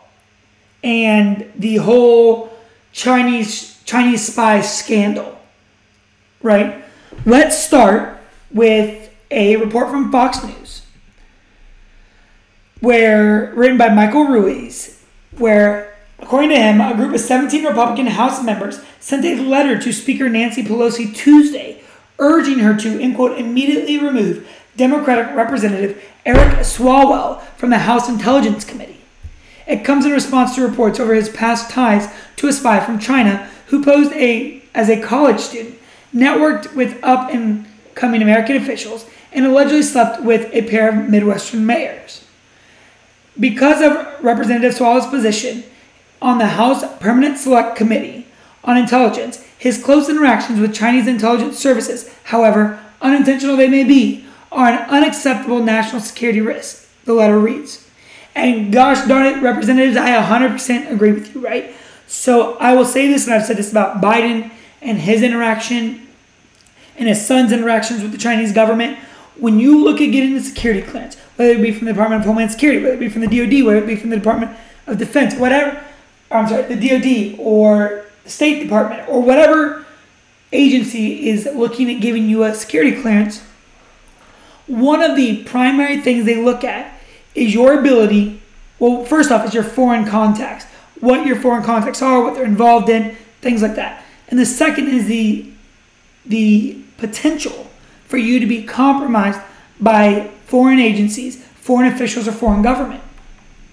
and 0.83 1.51
the 1.55 1.77
whole 1.77 2.51
Chinese 2.93 3.83
Chinese 3.83 4.25
spy 4.25 4.61
scandal. 4.61 5.37
Right? 6.41 6.83
Let's 7.25 7.61
start 7.61 8.19
with 8.51 9.13
a 9.29 9.57
report 9.57 9.89
from 9.89 10.11
Fox 10.11 10.43
News 10.43 10.83
where 12.79 13.51
written 13.55 13.77
by 13.77 13.89
Michael 13.89 14.25
Ruiz, 14.25 15.03
where 15.37 15.95
according 16.19 16.51
to 16.51 16.57
him, 16.57 16.79
a 16.79 16.93
group 16.95 17.13
of 17.13 17.19
17 17.19 17.65
Republican 17.65 18.07
House 18.07 18.43
members 18.43 18.79
sent 18.99 19.25
a 19.25 19.41
letter 19.41 19.79
to 19.79 19.91
Speaker 19.91 20.29
Nancy 20.29 20.63
Pelosi 20.63 21.13
Tuesday 21.13 21.81
urging 22.19 22.59
her 22.59 22.77
to, 22.77 22.99
in 22.99 23.15
quote, 23.15 23.37
immediately 23.37 23.97
remove 23.97 24.47
Democratic 24.77 25.35
Representative 25.35 26.03
Eric 26.25 26.59
Swalwell 26.59 27.41
from 27.57 27.69
the 27.69 27.79
House 27.79 28.09
Intelligence 28.09 28.63
Committee. 28.63 29.01
It 29.67 29.83
comes 29.83 30.05
in 30.05 30.11
response 30.11 30.55
to 30.55 30.67
reports 30.67 30.99
over 30.99 31.13
his 31.13 31.29
past 31.29 31.71
ties 31.71 32.13
to 32.37 32.47
a 32.47 32.53
spy 32.53 32.79
from 32.79 32.99
China 32.99 33.49
who 33.67 33.83
posed 33.83 34.13
a, 34.13 34.61
as 34.73 34.89
a 34.89 35.01
college 35.01 35.39
student, 35.39 35.79
networked 36.13 36.75
with 36.75 37.03
up 37.03 37.33
and 37.33 37.65
coming 37.95 38.21
American 38.21 38.57
officials, 38.57 39.05
and 39.31 39.45
allegedly 39.45 39.81
slept 39.81 40.21
with 40.21 40.53
a 40.53 40.69
pair 40.69 40.89
of 40.89 41.09
Midwestern 41.09 41.65
mayors. 41.65 42.25
Because 43.39 43.81
of 43.81 44.23
Representative 44.23 44.77
Swalwell's 44.77 45.07
position 45.07 45.63
on 46.21 46.37
the 46.37 46.47
House 46.47 46.83
Permanent 46.99 47.37
Select 47.37 47.75
Committee 47.75 48.27
on 48.63 48.77
Intelligence, 48.77 49.43
his 49.57 49.81
close 49.81 50.09
interactions 50.09 50.59
with 50.59 50.73
Chinese 50.73 51.07
intelligence 51.07 51.57
services, 51.57 52.13
however 52.25 52.79
unintentional 53.01 53.57
they 53.57 53.67
may 53.67 53.83
be, 53.83 54.24
are 54.55 54.69
an 54.69 54.89
unacceptable 54.89 55.61
national 55.61 56.01
security 56.01 56.41
risk, 56.41 56.87
the 57.05 57.13
letter 57.13 57.37
reads. 57.37 57.87
And 58.33 58.73
gosh 58.73 59.07
darn 59.07 59.25
it, 59.25 59.41
representatives, 59.41 59.95
I 59.95 60.09
100% 60.11 60.91
agree 60.91 61.11
with 61.11 61.33
you, 61.33 61.41
right? 61.41 61.73
So 62.07 62.57
I 62.57 62.73
will 62.73 62.85
say 62.85 63.07
this, 63.07 63.25
and 63.25 63.33
I've 63.33 63.45
said 63.45 63.57
this 63.57 63.71
about 63.71 64.01
Biden 64.01 64.51
and 64.81 64.97
his 64.97 65.23
interaction 65.23 66.07
and 66.97 67.07
his 67.07 67.25
son's 67.25 67.51
interactions 67.51 68.01
with 68.01 68.11
the 68.11 68.17
Chinese 68.17 68.51
government. 68.51 68.97
When 69.37 69.59
you 69.59 69.83
look 69.83 69.99
at 70.01 70.07
getting 70.07 70.33
the 70.33 70.41
security 70.41 70.81
clearance, 70.81 71.17
whether 71.35 71.53
it 71.53 71.61
be 71.61 71.71
from 71.71 71.87
the 71.87 71.93
Department 71.93 72.21
of 72.21 72.25
Homeland 72.25 72.51
Security, 72.51 72.81
whether 72.81 72.95
it 72.95 72.99
be 72.99 73.09
from 73.09 73.21
the 73.21 73.27
DoD, 73.27 73.65
whether 73.65 73.79
it 73.79 73.87
be 73.87 73.95
from 73.95 74.09
the 74.09 74.15
Department 74.15 74.57
of 74.87 74.97
Defense, 74.97 75.35
whatever, 75.35 75.83
I'm 76.31 76.47
sorry, 76.47 76.73
the 76.73 76.87
DoD 76.87 77.39
or 77.39 78.05
the 78.23 78.29
State 78.29 78.63
Department 78.63 79.07
or 79.09 79.21
whatever 79.21 79.85
agency 80.53 81.29
is 81.29 81.45
looking 81.53 81.91
at 81.91 82.01
giving 82.01 82.29
you 82.29 82.43
a 82.43 82.53
security 82.53 83.01
clearance, 83.01 83.43
one 84.67 85.01
of 85.01 85.15
the 85.15 85.43
primary 85.43 86.01
things 86.01 86.25
they 86.25 86.41
look 86.41 86.63
at 86.63 86.99
is 87.33 87.53
your 87.53 87.79
ability. 87.79 88.41
Well, 88.79 89.05
first 89.05 89.31
off, 89.31 89.45
is 89.45 89.53
your 89.53 89.63
foreign 89.63 90.05
contacts, 90.05 90.65
what 90.99 91.25
your 91.25 91.35
foreign 91.35 91.63
contacts 91.63 92.01
are, 92.01 92.23
what 92.23 92.35
they're 92.35 92.45
involved 92.45 92.89
in, 92.89 93.15
things 93.41 93.61
like 93.61 93.75
that. 93.75 94.03
And 94.27 94.39
the 94.39 94.45
second 94.45 94.87
is 94.87 95.07
the 95.07 95.51
the 96.25 96.81
potential 96.97 97.69
for 98.07 98.17
you 98.17 98.39
to 98.39 98.47
be 98.47 98.63
compromised 98.63 99.39
by 99.79 100.31
foreign 100.45 100.79
agencies, 100.79 101.43
foreign 101.43 101.91
officials, 101.91 102.27
or 102.27 102.31
foreign 102.31 102.61
government, 102.61 103.03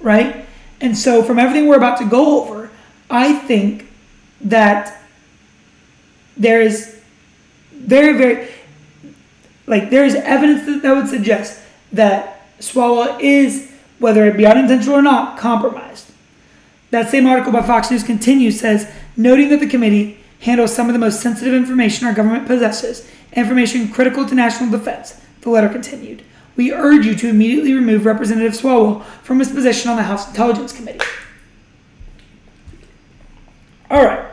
right? 0.01 0.45
And 0.81 0.97
so, 0.97 1.23
from 1.23 1.39
everything 1.39 1.69
we're 1.69 1.77
about 1.77 1.99
to 1.99 2.05
go 2.05 2.43
over, 2.43 2.71
I 3.09 3.35
think 3.35 3.89
that 4.43 5.03
there 6.37 6.61
is 6.61 7.01
very, 7.73 8.17
very, 8.17 8.49
like, 9.67 9.91
there 9.91 10.05
is 10.05 10.15
evidence 10.15 10.67
that, 10.67 10.83
that 10.83 10.95
would 10.95 11.09
suggest 11.09 11.61
that 11.93 12.59
Swalwell 12.59 13.21
is, 13.21 13.73
whether 13.99 14.27
it 14.27 14.37
be 14.37 14.47
unintentional 14.47 14.97
or 14.97 15.03
not, 15.03 15.39
compromised. 15.39 16.11
That 16.91 17.11
same 17.11 17.27
article 17.27 17.53
by 17.53 17.63
Fox 17.63 17.91
News 17.91 18.03
continues, 18.03 18.61
says, 18.61 18.93
noting 19.17 19.49
that 19.51 19.61
the 19.61 19.67
committee 19.67 20.19
handles 20.41 20.75
some 20.75 20.89
of 20.89 20.93
the 20.93 20.99
most 20.99 21.21
sensitive 21.21 21.55
information 21.55 22.07
our 22.07 22.13
government 22.13 22.47
possesses, 22.47 23.09
information 23.33 23.89
critical 23.89 24.27
to 24.27 24.35
national 24.35 24.71
defense. 24.71 25.21
The 25.41 25.51
letter 25.51 25.69
continued. 25.69 26.23
We 26.57 26.73
urge 26.73 27.07
you 27.07 27.15
to 27.15 27.29
immediately 27.29 27.73
remove 27.73 28.05
Representative 28.05 28.53
Swalwell 28.53 29.05
from 29.23 29.39
his 29.39 29.51
position 29.51 29.91
on 29.91 29.97
the 29.97 30.03
House 30.03 30.29
Intelligence 30.29 30.73
Committee. 30.73 31.05
All 33.91 34.05
right. 34.05 34.32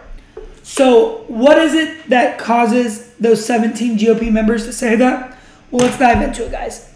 So, 0.69 1.23
what 1.27 1.57
is 1.57 1.73
it 1.73 2.09
that 2.09 2.37
causes 2.37 3.11
those 3.15 3.43
17 3.43 3.97
GOP 3.97 4.31
members 4.31 4.65
to 4.65 4.71
say 4.71 4.95
that? 4.97 5.35
Well, 5.71 5.83
let's 5.83 5.97
dive 5.97 6.21
into 6.21 6.45
it, 6.45 6.51
guys. 6.51 6.93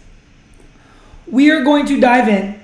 We 1.26 1.50
are 1.50 1.64
going 1.64 1.84
to 1.86 1.98
dive 1.98 2.28
in 2.28 2.60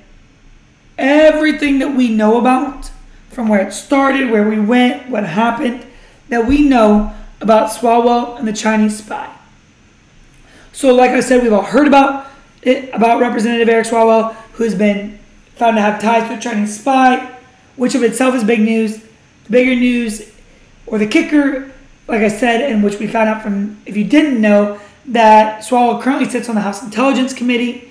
everything 0.96 1.80
that 1.80 1.96
we 1.96 2.10
know 2.10 2.38
about 2.38 2.92
from 3.28 3.48
where 3.48 3.60
it 3.66 3.72
started, 3.72 4.30
where 4.30 4.48
we 4.48 4.60
went, 4.60 5.10
what 5.10 5.24
happened, 5.24 5.84
that 6.28 6.46
we 6.46 6.62
know 6.62 7.12
about 7.40 7.72
Swalwell 7.72 8.38
and 8.38 8.46
the 8.46 8.52
Chinese 8.52 8.98
spy. 8.98 9.34
So, 10.72 10.94
like 10.94 11.10
I 11.10 11.20
said, 11.20 11.42
we've 11.42 11.52
all 11.52 11.62
heard 11.62 11.88
about 11.88 12.28
it, 12.62 12.88
about 12.94 13.20
Representative 13.20 13.68
Eric 13.68 13.88
Swalwell, 13.88 14.32
who 14.52 14.62
has 14.62 14.76
been 14.76 15.18
found 15.56 15.76
to 15.76 15.80
have 15.80 16.00
ties 16.00 16.28
to 16.28 16.38
a 16.38 16.40
Chinese 16.40 16.78
spy, 16.78 17.36
which 17.74 17.96
of 17.96 18.04
itself 18.04 18.36
is 18.36 18.44
big 18.44 18.60
news. 18.60 19.02
The 19.44 19.50
bigger 19.50 19.74
news, 19.74 20.30
or 20.90 20.98
the 20.98 21.06
kicker, 21.06 21.70
like 22.08 22.20
I 22.20 22.28
said, 22.28 22.68
in 22.68 22.82
which 22.82 22.98
we 22.98 23.06
found 23.06 23.28
out 23.28 23.42
from, 23.42 23.80
if 23.86 23.96
you 23.96 24.04
didn't 24.04 24.40
know, 24.40 24.80
that 25.06 25.62
Swalwell 25.62 26.02
currently 26.02 26.28
sits 26.28 26.48
on 26.48 26.56
the 26.56 26.60
House 26.60 26.82
Intelligence 26.82 27.32
Committee. 27.32 27.90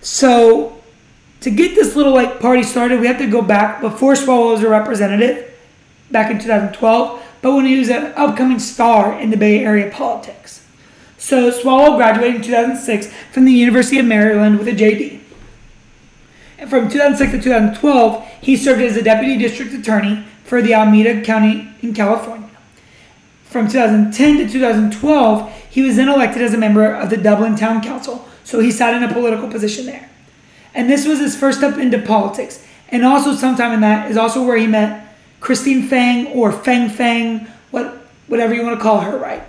So, 0.00 0.82
to 1.40 1.50
get 1.50 1.76
this 1.76 1.94
little 1.94 2.12
like 2.12 2.40
party 2.40 2.64
started, 2.64 3.00
we 3.00 3.06
have 3.06 3.18
to 3.18 3.30
go 3.30 3.40
back 3.40 3.80
before 3.80 4.14
Swalwell 4.14 4.52
was 4.52 4.62
a 4.62 4.68
representative, 4.68 5.56
back 6.10 6.30
in 6.30 6.40
2012, 6.40 7.22
but 7.42 7.54
when 7.54 7.64
he 7.64 7.78
was 7.78 7.88
an 7.88 8.12
upcoming 8.16 8.58
star 8.58 9.18
in 9.18 9.30
the 9.30 9.36
Bay 9.36 9.64
Area 9.64 9.90
politics. 9.90 10.66
So 11.16 11.50
Swalwell 11.50 11.96
graduated 11.96 12.36
in 12.36 12.42
2006 12.42 13.12
from 13.32 13.44
the 13.44 13.52
University 13.52 13.98
of 14.00 14.06
Maryland 14.06 14.58
with 14.58 14.66
a 14.66 14.72
JD. 14.72 15.20
And 16.58 16.68
from 16.68 16.88
2006 16.90 17.30
to 17.32 17.38
2012, 17.40 18.28
he 18.40 18.56
served 18.56 18.82
as 18.82 18.96
a 18.96 19.02
deputy 19.02 19.36
district 19.36 19.72
attorney 19.74 20.24
for 20.48 20.62
the 20.62 20.72
Alameda 20.72 21.20
County 21.22 21.68
in 21.82 21.92
California. 21.92 22.48
From 23.44 23.68
2010 23.68 24.38
to 24.38 24.48
2012, 24.48 25.52
he 25.70 25.82
was 25.82 25.96
then 25.96 26.08
elected 26.08 26.40
as 26.40 26.54
a 26.54 26.58
member 26.58 26.90
of 26.90 27.10
the 27.10 27.18
Dublin 27.18 27.54
Town 27.54 27.82
Council, 27.82 28.26
so 28.44 28.60
he 28.60 28.70
sat 28.70 28.94
in 28.94 29.02
a 29.02 29.12
political 29.12 29.48
position 29.48 29.84
there. 29.84 30.08
And 30.74 30.88
this 30.88 31.06
was 31.06 31.18
his 31.18 31.36
first 31.36 31.58
step 31.58 31.76
into 31.76 31.98
politics. 31.98 32.64
And 32.88 33.04
also, 33.04 33.34
sometime 33.34 33.72
in 33.72 33.82
that 33.82 34.10
is 34.10 34.16
also 34.16 34.42
where 34.42 34.56
he 34.56 34.66
met 34.66 35.14
Christine 35.40 35.86
Fang 35.86 36.28
or 36.28 36.50
Fang 36.50 36.88
Fang, 36.88 37.46
what, 37.70 38.06
whatever 38.26 38.54
you 38.54 38.62
want 38.62 38.78
to 38.78 38.82
call 38.82 39.00
her, 39.00 39.18
right? 39.18 39.42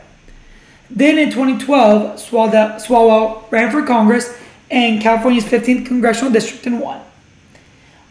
Then 0.89 1.17
in 1.17 1.29
2012, 1.29 2.19
Swalwell 2.19 3.49
ran 3.51 3.71
for 3.71 3.85
Congress 3.85 4.38
in 4.69 5.01
California's 5.01 5.45
15th 5.45 5.85
congressional 5.85 6.31
district 6.31 6.65
and 6.65 6.81
won. 6.81 7.01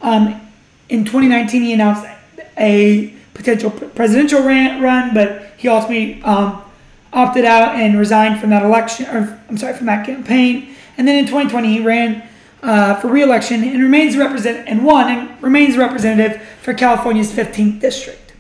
Um, 0.00 0.40
in 0.88 1.04
2019, 1.04 1.62
he 1.62 1.72
announced 1.74 2.06
a 2.58 3.14
potential 3.34 3.70
presidential 3.70 4.40
run, 4.42 5.14
but 5.14 5.52
he 5.56 5.68
ultimately 5.68 6.22
um, 6.22 6.62
opted 7.12 7.44
out 7.44 7.76
and 7.76 7.98
resigned 7.98 8.40
from 8.40 8.50
that 8.50 8.64
election, 8.64 9.06
or 9.06 9.40
I'm 9.48 9.56
sorry, 9.56 9.74
from 9.74 9.86
that 9.86 10.04
campaign. 10.04 10.74
And 10.96 11.06
then 11.06 11.16
in 11.16 11.26
2020, 11.26 11.72
he 11.72 11.80
ran 11.80 12.28
uh, 12.62 12.96
for 12.96 13.08
re-election 13.08 13.62
and 13.62 13.82
remains 13.82 14.16
represent 14.16 14.68
and 14.68 14.84
won 14.84 15.08
and 15.08 15.42
remains 15.42 15.76
representative 15.76 16.42
for 16.60 16.74
California's 16.74 17.30
15th 17.30 17.80
district. 17.80 18.32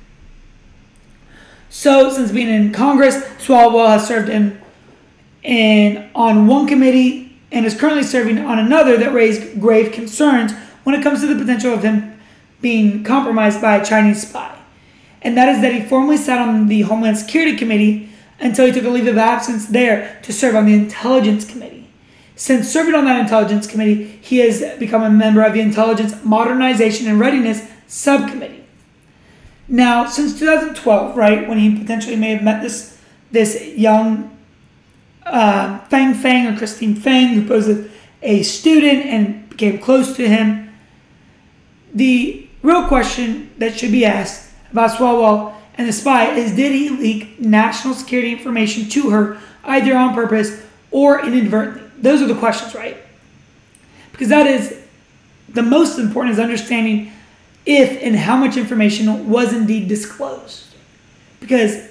So, 1.70 2.10
since 2.10 2.32
being 2.32 2.48
in 2.48 2.72
Congress, 2.72 3.16
Swalwell 3.38 3.88
has 3.88 4.08
served 4.08 4.28
in, 4.28 4.60
in 5.42 6.10
on 6.14 6.46
one 6.46 6.66
committee 6.66 7.38
and 7.52 7.64
is 7.64 7.78
currently 7.78 8.02
serving 8.02 8.38
on 8.38 8.58
another 8.58 8.96
that 8.96 9.12
raised 9.12 9.60
grave 9.60 9.92
concerns 9.92 10.52
when 10.84 10.94
it 10.94 11.02
comes 11.02 11.20
to 11.20 11.26
the 11.26 11.38
potential 11.38 11.72
of 11.72 11.82
him 11.82 12.07
being 12.60 13.04
compromised 13.04 13.60
by 13.60 13.76
a 13.76 13.84
Chinese 13.84 14.26
spy. 14.26 14.56
And 15.22 15.36
that 15.36 15.48
is 15.48 15.60
that 15.62 15.72
he 15.72 15.80
formerly 15.80 16.16
sat 16.16 16.40
on 16.40 16.68
the 16.68 16.82
Homeland 16.82 17.18
Security 17.18 17.56
Committee 17.56 18.08
until 18.40 18.66
he 18.66 18.72
took 18.72 18.84
a 18.84 18.88
leave 18.88 19.06
of 19.06 19.18
absence 19.18 19.66
there 19.66 20.18
to 20.22 20.32
serve 20.32 20.54
on 20.54 20.66
the 20.66 20.74
Intelligence 20.74 21.44
Committee. 21.44 21.88
Since 22.36 22.68
serving 22.68 22.94
on 22.94 23.04
that 23.06 23.18
Intelligence 23.18 23.66
Committee, 23.66 24.18
he 24.20 24.38
has 24.38 24.62
become 24.78 25.02
a 25.02 25.10
member 25.10 25.42
of 25.42 25.54
the 25.54 25.60
Intelligence 25.60 26.14
Modernization 26.24 27.08
and 27.08 27.18
Readiness 27.18 27.68
Subcommittee. 27.88 28.64
Now, 29.66 30.06
since 30.06 30.38
2012, 30.38 31.16
right, 31.16 31.48
when 31.48 31.58
he 31.58 31.76
potentially 31.76 32.16
may 32.16 32.30
have 32.30 32.42
met 32.42 32.62
this 32.62 32.96
this 33.30 33.62
young 33.76 34.34
uh, 35.26 35.78
Fang 35.88 36.14
Fang 36.14 36.46
or 36.46 36.56
Christine 36.56 36.94
Fang, 36.94 37.34
who 37.34 37.52
was 37.52 37.68
a 38.22 38.42
student 38.42 39.04
and 39.04 39.50
became 39.50 39.78
close 39.78 40.16
to 40.16 40.26
him, 40.26 40.72
the 41.92 42.47
real 42.62 42.86
question 42.86 43.50
that 43.58 43.78
should 43.78 43.92
be 43.92 44.04
asked 44.04 44.50
about 44.70 44.90
Swalwell 44.90 45.54
and 45.78 45.88
the 45.88 45.92
spy 45.92 46.32
is 46.32 46.54
did 46.56 46.72
he 46.72 46.90
leak 46.90 47.40
national 47.40 47.94
security 47.94 48.32
information 48.32 48.88
to 48.90 49.10
her, 49.10 49.38
either 49.64 49.96
on 49.96 50.12
purpose 50.12 50.60
or 50.90 51.24
inadvertently? 51.24 51.88
Those 51.98 52.20
are 52.20 52.26
the 52.26 52.34
questions, 52.34 52.74
right? 52.74 52.96
Because 54.10 54.28
that 54.28 54.46
is 54.46 54.76
the 55.48 55.62
most 55.62 55.98
important 55.98 56.34
is 56.34 56.40
understanding 56.40 57.12
if 57.64 58.02
and 58.02 58.16
how 58.16 58.36
much 58.36 58.56
information 58.56 59.28
was 59.30 59.52
indeed 59.52 59.88
disclosed. 59.88 60.74
Because 61.38 61.88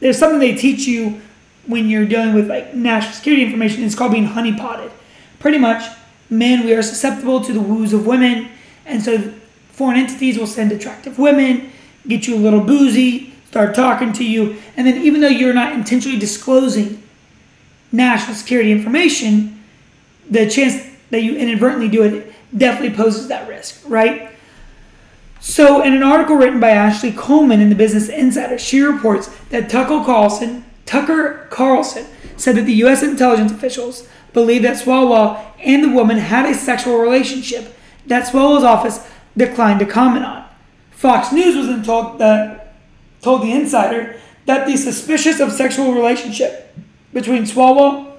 there's 0.00 0.18
something 0.18 0.40
they 0.40 0.56
teach 0.56 0.86
you 0.86 1.20
when 1.66 1.88
you're 1.88 2.06
dealing 2.06 2.34
with 2.34 2.48
like 2.48 2.74
national 2.74 3.14
security 3.14 3.44
information. 3.44 3.84
It's 3.84 3.94
called 3.94 4.12
being 4.12 4.26
honeypotted. 4.26 4.90
Pretty 5.38 5.58
much, 5.58 5.84
men, 6.30 6.64
we 6.64 6.74
are 6.74 6.82
susceptible 6.82 7.42
to 7.44 7.52
the 7.52 7.60
woos 7.60 7.92
of 7.92 8.06
women, 8.06 8.48
and 8.86 9.02
so 9.02 9.32
foreign 9.74 9.98
entities 9.98 10.38
will 10.38 10.46
send 10.46 10.70
attractive 10.70 11.18
women, 11.18 11.72
get 12.06 12.28
you 12.28 12.36
a 12.36 12.38
little 12.38 12.60
boozy, 12.60 13.34
start 13.48 13.74
talking 13.74 14.12
to 14.12 14.24
you, 14.24 14.56
and 14.76 14.86
then 14.86 15.02
even 15.02 15.20
though 15.20 15.28
you're 15.28 15.52
not 15.52 15.72
intentionally 15.72 16.18
disclosing 16.18 17.02
national 17.90 18.36
security 18.36 18.70
information, 18.70 19.62
the 20.30 20.48
chance 20.48 20.86
that 21.10 21.22
you 21.22 21.36
inadvertently 21.36 21.88
do 21.88 22.02
it 22.02 22.32
definitely 22.56 22.96
poses 22.96 23.26
that 23.28 23.48
risk, 23.48 23.82
right? 23.86 24.30
So, 25.40 25.82
in 25.82 25.92
an 25.92 26.02
article 26.02 26.36
written 26.36 26.60
by 26.60 26.70
Ashley 26.70 27.12
Coleman 27.12 27.60
in 27.60 27.68
the 27.68 27.74
Business 27.74 28.08
Insider, 28.08 28.58
she 28.58 28.80
reports 28.80 29.28
that 29.50 29.68
Tucker 29.68 30.02
Carlson, 30.04 30.64
Tucker 30.86 31.48
Carlson 31.50 32.06
said 32.36 32.56
that 32.56 32.62
the 32.62 32.74
U.S. 32.74 33.02
intelligence 33.02 33.52
officials 33.52 34.08
believe 34.32 34.62
that 34.62 34.82
Swalwell 34.82 35.52
and 35.58 35.82
the 35.82 35.90
woman 35.90 36.18
had 36.18 36.46
a 36.46 36.54
sexual 36.54 36.98
relationship 36.98 37.76
that 38.06 38.26
Swalwell's 38.26 38.64
office 38.64 39.06
declined 39.36 39.80
to 39.80 39.86
comment 39.86 40.24
on. 40.24 40.44
Fox 40.90 41.32
News 41.32 41.56
was 41.56 41.66
then 41.66 41.82
told 41.82 42.18
that 42.18 42.74
told 43.20 43.42
the 43.42 43.52
insider 43.52 44.20
that 44.46 44.66
the 44.66 44.76
suspicious 44.76 45.40
of 45.40 45.50
sexual 45.50 45.92
relationship 45.92 46.76
between 47.12 47.44
Swalwell 47.44 48.12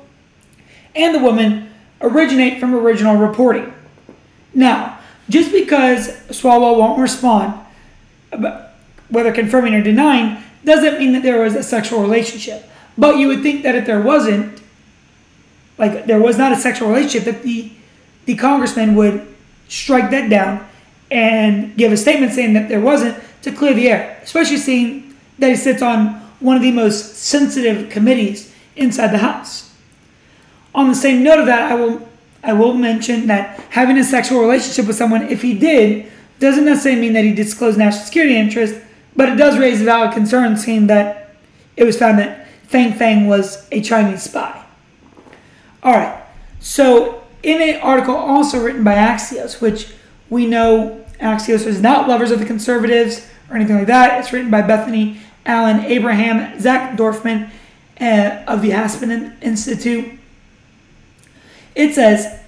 and 0.96 1.14
the 1.14 1.20
woman 1.20 1.70
originate 2.02 2.60
from 2.60 2.74
original 2.74 3.16
reporting. 3.16 3.72
Now, 4.54 5.00
just 5.30 5.52
because 5.52 6.10
Swalwell 6.30 6.78
won't 6.78 7.00
respond, 7.00 7.54
whether 9.10 9.32
confirming 9.32 9.76
or 9.76 9.84
denying, 9.84 10.44
doesn't 10.64 10.98
mean 10.98 11.14
that 11.14 11.24
there 11.24 11.42
was 11.42 11.56
a 11.56 11.64
sexual 11.64 12.02
relationship. 12.02 12.68
But 12.98 13.18
you 13.18 13.28
would 13.28 13.44
think 13.44 13.64
that 13.64 13.76
if 13.76 13.86
there 13.86 14.02
wasn't, 14.02 14.62
like 15.78 16.06
there 16.06 16.20
was 16.20 16.38
not 16.38 16.52
a 16.52 16.56
sexual 16.56 16.90
relationship, 16.90 17.26
that 17.26 17.44
the 17.44 17.72
the 18.26 18.36
congressman 18.36 18.96
would 18.96 19.28
strike 19.68 20.10
that 20.10 20.30
down 20.30 20.68
and 21.16 21.78
give 21.78 21.94
a 21.94 21.98
statement 21.98 22.34
saying 22.34 22.52
that 22.54 22.68
there 22.68 22.82
wasn't 22.82 23.18
to 23.42 23.52
clear 23.52 23.74
the 23.74 23.88
air, 23.90 24.20
especially 24.22 24.58
seeing 24.58 25.16
that 25.40 25.50
he 25.50 25.56
sits 25.56 25.82
on 25.82 26.08
one 26.42 26.58
of 26.58 26.62
the 26.62 26.72
most 26.72 27.16
sensitive 27.16 27.90
committees 27.90 28.54
inside 28.76 29.08
the 29.08 29.18
House. 29.20 29.74
On 30.74 30.90
the 30.90 30.96
same 30.96 31.24
note 31.24 31.40
of 31.40 31.46
that, 31.46 31.72
I 31.72 31.76
will 31.76 32.10
I 32.44 32.54
will 32.54 32.74
mention 32.74 33.28
that 33.28 33.60
having 33.70 33.98
a 33.98 34.04
sexual 34.04 34.42
relationship 34.42 34.86
with 34.86 34.98
someone, 34.98 35.24
if 35.30 35.42
he 35.42 35.58
did, 35.58 36.12
doesn't 36.40 36.66
necessarily 36.66 37.02
mean 37.02 37.14
that 37.14 37.24
he 37.24 37.34
disclosed 37.34 37.78
national 37.78 38.04
security 38.04 38.36
interest, 38.36 38.76
but 39.16 39.30
it 39.30 39.36
does 39.36 39.58
raise 39.58 39.82
valid 39.82 40.14
concern 40.14 40.58
seeing 40.58 40.88
that 40.88 41.34
it 41.78 41.86
was 41.86 41.98
found 41.98 42.20
that 42.20 42.48
Fang 42.68 42.94
Fang 42.94 43.26
was 43.26 43.68
a 43.72 43.82
Chinese 43.82 44.24
spy. 44.24 44.64
All 45.82 45.94
right, 45.94 46.22
so 46.60 47.24
in 47.42 47.62
an 47.62 47.80
article 47.82 48.16
also 48.16 48.62
written 48.62 48.84
by 48.84 48.96
Axios, 48.96 49.62
which 49.62 49.94
we 50.30 50.46
know 50.46 51.05
Axios 51.20 51.66
is 51.66 51.82
not 51.82 52.08
lovers 52.08 52.32
of 52.32 52.40
the 52.40 52.46
conservatives 52.46 53.28
or 53.50 53.56
anything 53.56 53.78
like 53.78 53.88
that, 53.88 54.20
it's 54.20 54.34
written 54.34 54.52
by 54.52 54.62
Bethany 54.62 55.20
Allen 55.46 55.82
Abraham, 55.86 56.60
Zach 56.60 56.98
Dorfman 56.98 57.50
uh, 58.02 58.44
of 58.48 58.62
the 58.62 58.72
Aspen 58.72 59.38
Institute 59.42 60.20
it 61.76 61.94
says 61.94 62.40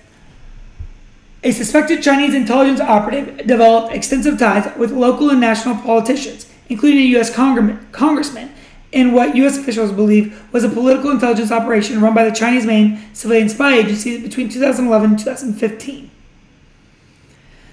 a 1.44 1.52
suspected 1.52 2.02
Chinese 2.02 2.34
intelligence 2.34 2.80
operative 2.80 3.46
developed 3.46 3.94
extensive 3.94 4.40
ties 4.40 4.76
with 4.78 4.92
local 4.92 5.30
and 5.30 5.40
national 5.40 5.76
politicians, 5.76 6.52
including 6.70 7.00
a 7.00 7.06
U.S. 7.18 7.34
congressman, 7.34 8.54
in 8.94 9.12
what 9.12 9.36
U.S. 9.36 9.58
officials 9.58 9.92
believe 9.92 10.42
was 10.54 10.64
a 10.64 10.70
political 10.70 11.12
intelligence 11.12 11.52
operation 11.52 12.02
run 12.02 12.16
by 12.16 12.24
the 12.24 12.36
Chinese 12.36 12.66
main 12.66 13.00
civilian 13.14 13.50
spy 13.50 13.76
agency 13.76 14.20
between 14.22 14.50
2011 14.50 15.10
and 15.12 15.20
2015. 15.20 16.10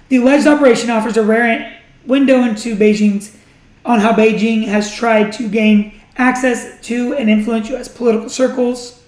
The 0.09 0.17
alleged 0.17 0.47
operation 0.47 0.89
offers 0.89 1.17
a 1.17 1.23
rare 1.23 1.81
window 2.05 2.43
into 2.43 2.75
Beijing's 2.75 3.35
on 3.83 3.99
how 3.99 4.13
Beijing 4.13 4.65
has 4.65 4.93
tried 4.93 5.31
to 5.33 5.49
gain 5.49 5.93
access 6.17 6.79
to 6.87 7.13
and 7.15 7.29
influence 7.29 7.69
U.S. 7.69 7.87
political 7.87 8.29
circles. 8.29 9.03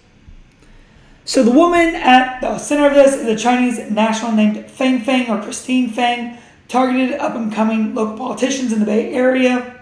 So 1.26 1.44
the 1.44 1.52
woman 1.52 1.96
at 1.96 2.40
the 2.42 2.58
center 2.58 2.88
of 2.88 2.94
this 2.94 3.16
is 3.16 3.26
a 3.28 3.36
Chinese 3.36 3.80
national 3.92 4.32
named 4.32 4.70
Fang 4.70 5.02
Fang 5.02 5.30
or 5.30 5.42
Christine 5.42 5.90
Fang, 5.90 6.38
targeted 6.68 7.20
up 7.20 7.36
and 7.36 7.52
coming 7.52 7.96
local 7.96 8.18
politicians 8.18 8.74
in 8.74 8.80
the 8.80 8.86
Bay 8.86 9.14
Area. 9.14 9.74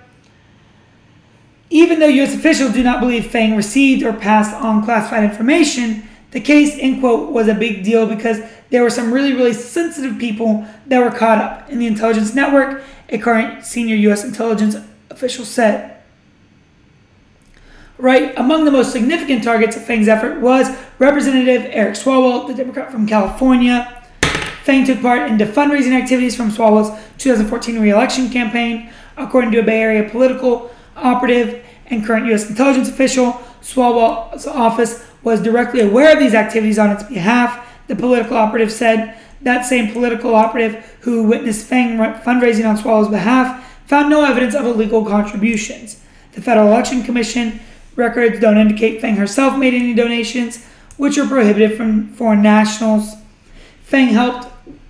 Even 1.70 2.00
though 2.00 2.08
U.S. 2.08 2.34
officials 2.34 2.74
do 2.74 2.84
not 2.84 3.00
believe 3.00 3.28
Fang 3.28 3.56
received 3.56 4.04
or 4.04 4.14
passed 4.14 4.54
on 4.54 4.84
classified 4.84 5.24
information, 5.24 6.08
the 6.36 6.42
case, 6.42 6.78
in 6.78 7.00
quote, 7.00 7.32
was 7.32 7.48
a 7.48 7.54
big 7.54 7.86
deal 7.86 8.06
because 8.06 8.42
there 8.70 8.84
were 8.84 8.90
some 8.90 9.14
really, 9.14 9.32
really 9.32 9.54
sensitive 9.54 10.20
people 10.20 10.68
that 10.88 11.00
were 11.00 11.18
caught 11.18 11.38
up 11.38 11.70
in 11.70 11.80
the 11.80 11.88
intelligence 11.88 12.36
network, 12.36 12.84
a 13.08 13.18
current 13.18 13.64
senior 13.64 13.96
U.S. 13.96 14.26
intelligence 14.26 14.76
official 15.10 15.46
said 15.46 15.96
right? 17.98 18.38
Among 18.38 18.66
the 18.66 18.72
most 18.72 18.92
significant 18.92 19.46
targets 19.46 19.78
of 19.78 19.84
Fang's 19.84 20.10
effort 20.10 20.42
was 20.42 20.68
Representative 21.00 21.70
Eric 21.72 21.96
Swalwell, 21.96 22.46
the 22.46 22.54
Democrat 22.54 22.92
from 22.92 23.08
California. 23.08 24.04
Fang 24.64 24.86
took 24.86 25.02
part 25.02 25.30
in 25.30 25.38
the 25.38 25.46
fundraising 25.46 25.94
activities 25.94 26.36
from 26.36 26.52
Swalwell's 26.52 26.90
2014 27.18 27.80
reelection 27.80 28.30
campaign. 28.30 28.92
According 29.16 29.52
to 29.52 29.60
a 29.60 29.64
Bay 29.64 29.82
Area 29.82 30.10
political 30.10 30.72
operative 30.98 31.64
and 31.86 32.06
current 32.06 32.26
U.S. 32.26 32.50
intelligence 32.50 32.90
official, 32.90 33.42
Swalwell's 33.62 34.46
office 34.46 35.06
was 35.26 35.42
directly 35.42 35.82
aware 35.82 36.14
of 36.14 36.20
these 36.20 36.36
activities 36.36 36.80
on 36.80 36.92
its 36.92 37.04
behalf. 37.04 37.68
The 37.88 37.96
political 37.96 38.38
operative 38.38 38.72
said 38.72 39.18
that 39.42 39.66
same 39.66 39.92
political 39.92 40.34
operative 40.34 40.98
who 41.02 41.24
witnessed 41.24 41.66
Fang 41.66 41.98
fundraising 41.98 42.70
on 42.70 42.78
Swalwell's 42.78 43.10
behalf 43.10 43.64
found 43.88 44.10
no 44.10 44.24
evidence 44.24 44.56
of 44.56 44.66
illegal 44.66 45.04
contributions. 45.04 46.02
The 46.34 46.42
Federal 46.42 46.68
Election 46.68 47.04
Commission 47.04 47.60
Records 47.96 48.40
don't 48.40 48.58
indicate 48.58 49.02
Fang 49.02 49.16
herself 49.16 49.58
made 49.58 49.74
any 49.74 49.94
donations, 49.94 50.66
which 50.98 51.18
are 51.18 51.28
prohibited 51.28 51.76
from 51.76 52.10
foreign 52.10 52.42
nationals. 52.42 53.16
Fang 53.84 54.10
helped 54.10 54.48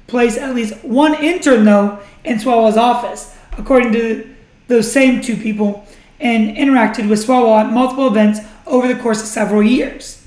place 0.07 0.37
at 0.37 0.55
least 0.55 0.83
one 0.83 1.13
intern, 1.23 1.65
though, 1.65 1.99
in 2.23 2.37
Swalwell's 2.39 2.77
office, 2.77 3.35
according 3.57 3.93
to 3.93 4.35
those 4.67 4.91
same 4.91 5.21
two 5.21 5.37
people, 5.37 5.87
and 6.19 6.55
interacted 6.57 7.09
with 7.09 7.25
Swalwell 7.25 7.63
at 7.65 7.71
multiple 7.71 8.07
events 8.07 8.39
over 8.65 8.87
the 8.87 8.99
course 8.99 9.21
of 9.21 9.27
several 9.27 9.61
years. 9.61 10.24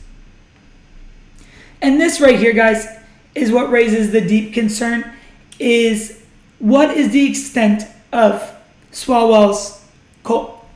And 1.80 2.00
this 2.00 2.20
right 2.20 2.38
here, 2.38 2.52
guys, 2.52 2.86
is 3.34 3.52
what 3.52 3.70
raises 3.70 4.10
the 4.10 4.20
deep 4.20 4.52
concern 4.52 5.12
is 5.58 6.22
what 6.58 6.96
is 6.96 7.10
the 7.10 7.30
extent 7.30 7.84
of 8.12 8.54
Swalwell's 8.92 9.84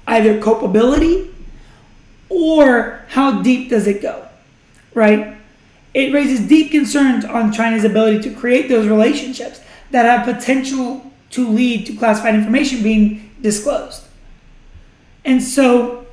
either 0.07 0.41
culpability 0.41 1.31
or 2.29 3.05
how 3.09 3.43
deep 3.43 3.69
does 3.69 3.87
it 3.87 4.01
go? 4.01 4.27
Right? 4.95 5.37
It 5.95 6.12
raises 6.12 6.47
deep 6.49 6.71
concerns 6.71 7.25
on 7.25 7.53
China's 7.53 7.85
ability 7.85 8.21
to 8.31 8.35
create 8.35 8.69
those 8.69 8.88
relationships 8.88 9.61
that 9.91 10.07
have 10.07 10.37
potential 10.37 11.12
to 11.31 11.49
lead 11.49 11.87
to 11.87 11.95
classified 11.95 12.35
information 12.35 12.83
being 12.83 13.31
disclosed. 13.41 14.05
And 15.25 15.43
so, 15.43 16.07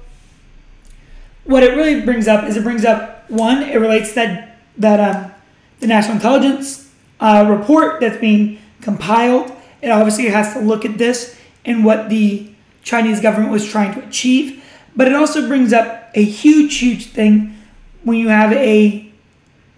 what 1.45 1.63
it 1.63 1.75
really 1.75 2.01
brings 2.01 2.27
up 2.27 2.45
is 2.45 2.57
it 2.57 2.63
brings 2.63 2.85
up 2.85 3.29
one, 3.29 3.63
it 3.63 3.77
relates 3.77 4.13
that 4.13 4.48
that 4.79 4.99
um, 4.99 5.31
the 5.79 5.87
national 5.87 6.15
intelligence 6.15 6.91
uh, 7.19 7.45
report 7.49 7.99
that's 7.99 8.17
being 8.17 8.59
compiled. 8.81 9.51
It 9.81 9.89
obviously 9.89 10.25
has 10.29 10.53
to 10.53 10.59
look 10.59 10.85
at 10.85 10.97
this 10.97 11.37
and 11.65 11.85
what 11.85 12.09
the 12.09 12.49
Chinese 12.83 13.19
government 13.19 13.51
was 13.51 13.69
trying 13.69 13.93
to 13.93 14.07
achieve, 14.07 14.63
but 14.95 15.07
it 15.07 15.13
also 15.13 15.47
brings 15.47 15.73
up 15.73 16.09
a 16.15 16.23
huge, 16.23 16.77
huge 16.77 17.07
thing 17.07 17.55
when 18.03 18.17
you 18.17 18.29
have 18.29 18.51
a 18.53 19.11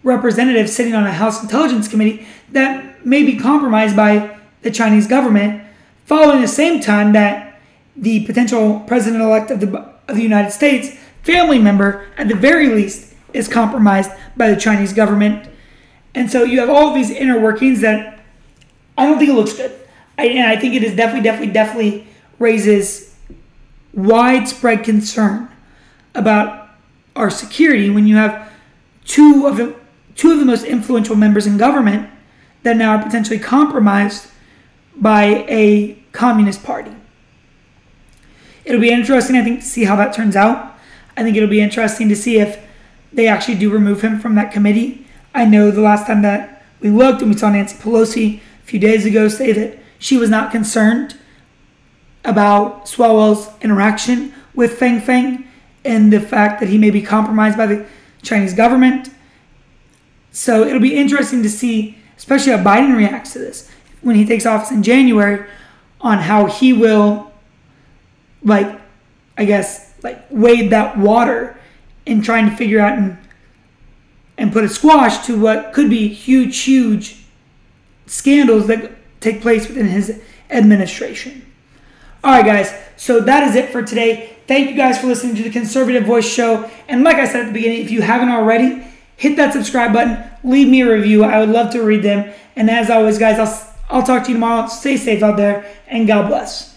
representative 0.03 0.69
sitting 0.69 0.93
on 0.93 1.05
a 1.05 1.11
House 1.11 1.41
Intelligence 1.41 1.87
Committee 1.87 2.25
that 2.51 3.05
may 3.05 3.23
be 3.23 3.37
compromised 3.37 3.95
by 3.95 4.37
the 4.61 4.71
Chinese 4.71 5.07
government, 5.07 5.63
following 6.05 6.41
the 6.41 6.47
same 6.47 6.79
time 6.79 7.13
that 7.13 7.59
the 7.95 8.25
potential 8.25 8.79
president 8.81 9.21
elect 9.21 9.51
of 9.51 9.59
the, 9.59 9.77
of 10.07 10.15
the 10.15 10.21
United 10.21 10.51
States, 10.51 10.95
family 11.23 11.59
member, 11.59 12.05
at 12.17 12.27
the 12.27 12.35
very 12.35 12.69
least, 12.69 13.11
is 13.33 13.47
compromised 13.47 14.11
by 14.35 14.49
the 14.49 14.59
Chinese 14.59 14.93
government. 14.93 15.49
And 16.13 16.29
so 16.29 16.43
you 16.43 16.59
have 16.59 16.69
all 16.69 16.93
these 16.93 17.09
inner 17.09 17.39
workings 17.39 17.81
that 17.81 18.19
I 18.97 19.05
don't 19.05 19.17
think 19.17 19.29
it 19.29 19.33
looks 19.33 19.53
good. 19.53 19.71
I, 20.17 20.27
and 20.27 20.47
I 20.47 20.59
think 20.59 20.75
it 20.75 20.83
is 20.83 20.95
definitely, 20.95 21.23
definitely, 21.23 21.53
definitely 21.53 22.07
raises 22.39 23.15
widespread 23.93 24.83
concern 24.83 25.49
about 26.13 26.69
our 27.15 27.29
security 27.29 27.89
when 27.89 28.07
you 28.07 28.15
have 28.15 28.51
two 29.05 29.45
of 29.47 29.57
the 29.57 29.75
two 30.15 30.31
of 30.31 30.39
the 30.39 30.45
most 30.45 30.63
influential 30.65 31.15
members 31.15 31.47
in 31.47 31.57
government 31.57 32.09
that 32.63 32.77
now 32.77 32.95
are 32.95 33.03
potentially 33.03 33.39
compromised 33.39 34.27
by 34.95 35.45
a 35.47 35.97
communist 36.11 36.63
party. 36.63 36.95
It'll 38.65 38.81
be 38.81 38.91
interesting, 38.91 39.35
I 39.35 39.43
think, 39.43 39.61
to 39.61 39.65
see 39.65 39.85
how 39.85 39.95
that 39.95 40.13
turns 40.13 40.35
out. 40.35 40.75
I 41.17 41.23
think 41.23 41.35
it'll 41.35 41.49
be 41.49 41.61
interesting 41.61 42.09
to 42.09 42.15
see 42.15 42.39
if 42.39 42.63
they 43.13 43.28
actually 43.28 43.56
do 43.56 43.69
remove 43.69 44.02
him 44.02 44.19
from 44.19 44.36
that 44.36 44.52
committee. 44.52 45.06
I 45.34 45.45
know 45.45 45.71
the 45.71 45.82
last 45.82 46.08
time 46.08 46.21
that 46.21 46.63
we 46.80 46.89
looked 46.89 47.21
and 47.21 47.32
we 47.32 47.38
saw 47.38 47.50
Nancy 47.50 47.78
Pelosi 47.78 48.38
a 48.38 48.65
few 48.65 48.80
days 48.80 49.06
ago 49.06 49.28
say 49.28 49.52
that 49.52 49.80
she 50.00 50.17
was 50.17 50.30
not 50.30 50.52
concerned 50.52 51.15
about 52.24 52.86
Swalwell's 52.86 53.50
interaction 53.62 54.34
with 54.54 54.78
Feng 54.78 55.00
Feng 55.00 55.47
and 55.84 56.12
the 56.12 56.19
fact 56.19 56.60
that 56.60 56.69
he 56.69 56.78
may 56.78 56.89
be 56.89 57.02
compromised 57.02 57.58
by 57.58 57.65
the 57.65 57.86
Chinese 58.21 58.54
government. 58.54 59.10
So 60.32 60.63
it'll 60.63 60.80
be 60.80 60.95
interesting 60.95 61.43
to 61.43 61.50
see, 61.50 61.97
especially 62.17 62.54
how 62.54 62.63
Biden 62.63 62.95
reacts 62.95 63.34
to 63.34 63.39
this 63.39 63.69
when 64.02 64.15
he 64.15 64.26
takes 64.26 64.45
office 64.45 64.71
in 64.71 64.84
January, 64.84 65.45
on 66.00 66.17
how 66.17 66.45
he 66.45 66.74
will, 66.74 67.32
like, 68.43 68.80
I 69.38 69.45
guess, 69.45 69.93
like 70.04 70.26
wade 70.32 70.71
that 70.71 70.97
water 70.97 71.60
in 72.05 72.21
trying 72.21 72.49
to 72.49 72.55
figure 72.55 72.79
out 72.79 72.97
and 72.97 73.17
and 74.37 74.51
put 74.51 74.63
a 74.63 74.69
squash 74.69 75.25
to 75.27 75.39
what 75.39 75.71
could 75.71 75.89
be 75.89 76.07
huge, 76.07 76.57
huge 76.59 77.23
scandals 78.07 78.67
that 78.67 78.91
take 79.19 79.39
place 79.39 79.67
within 79.67 79.87
his 79.87 80.19
administration. 80.49 81.45
All 82.23 82.31
right, 82.31 82.45
guys. 82.45 82.73
So 82.97 83.19
that 83.19 83.43
is 83.47 83.55
it 83.55 83.69
for 83.69 83.83
today. 83.83 84.35
Thank 84.47 84.69
you 84.69 84.75
guys 84.75 84.99
for 84.99 85.07
listening 85.07 85.35
to 85.35 85.43
the 85.43 85.49
Conservative 85.49 86.05
Voice 86.05 86.27
Show. 86.27 86.69
And 86.87 87.03
like 87.03 87.17
I 87.17 87.25
said 87.25 87.41
at 87.41 87.47
the 87.47 87.53
beginning, 87.53 87.81
if 87.81 87.91
you 87.91 88.01
haven't 88.01 88.29
already, 88.29 88.83
hit 89.15 89.37
that 89.37 89.53
subscribe 89.53 89.93
button. 89.93 90.23
Leave 90.43 90.67
me 90.67 90.81
a 90.81 90.91
review. 90.91 91.23
I 91.23 91.39
would 91.39 91.49
love 91.49 91.71
to 91.73 91.83
read 91.83 92.01
them. 92.01 92.33
And 92.55 92.69
as 92.69 92.89
always, 92.89 93.17
guys, 93.17 93.39
I'll 93.39 93.71
I'll 93.91 94.03
talk 94.03 94.23
to 94.23 94.29
you 94.29 94.35
tomorrow. 94.35 94.67
Stay 94.67 94.97
safe 94.97 95.21
out 95.21 95.37
there, 95.37 95.65
and 95.87 96.07
God 96.07 96.29
bless. 96.29 96.70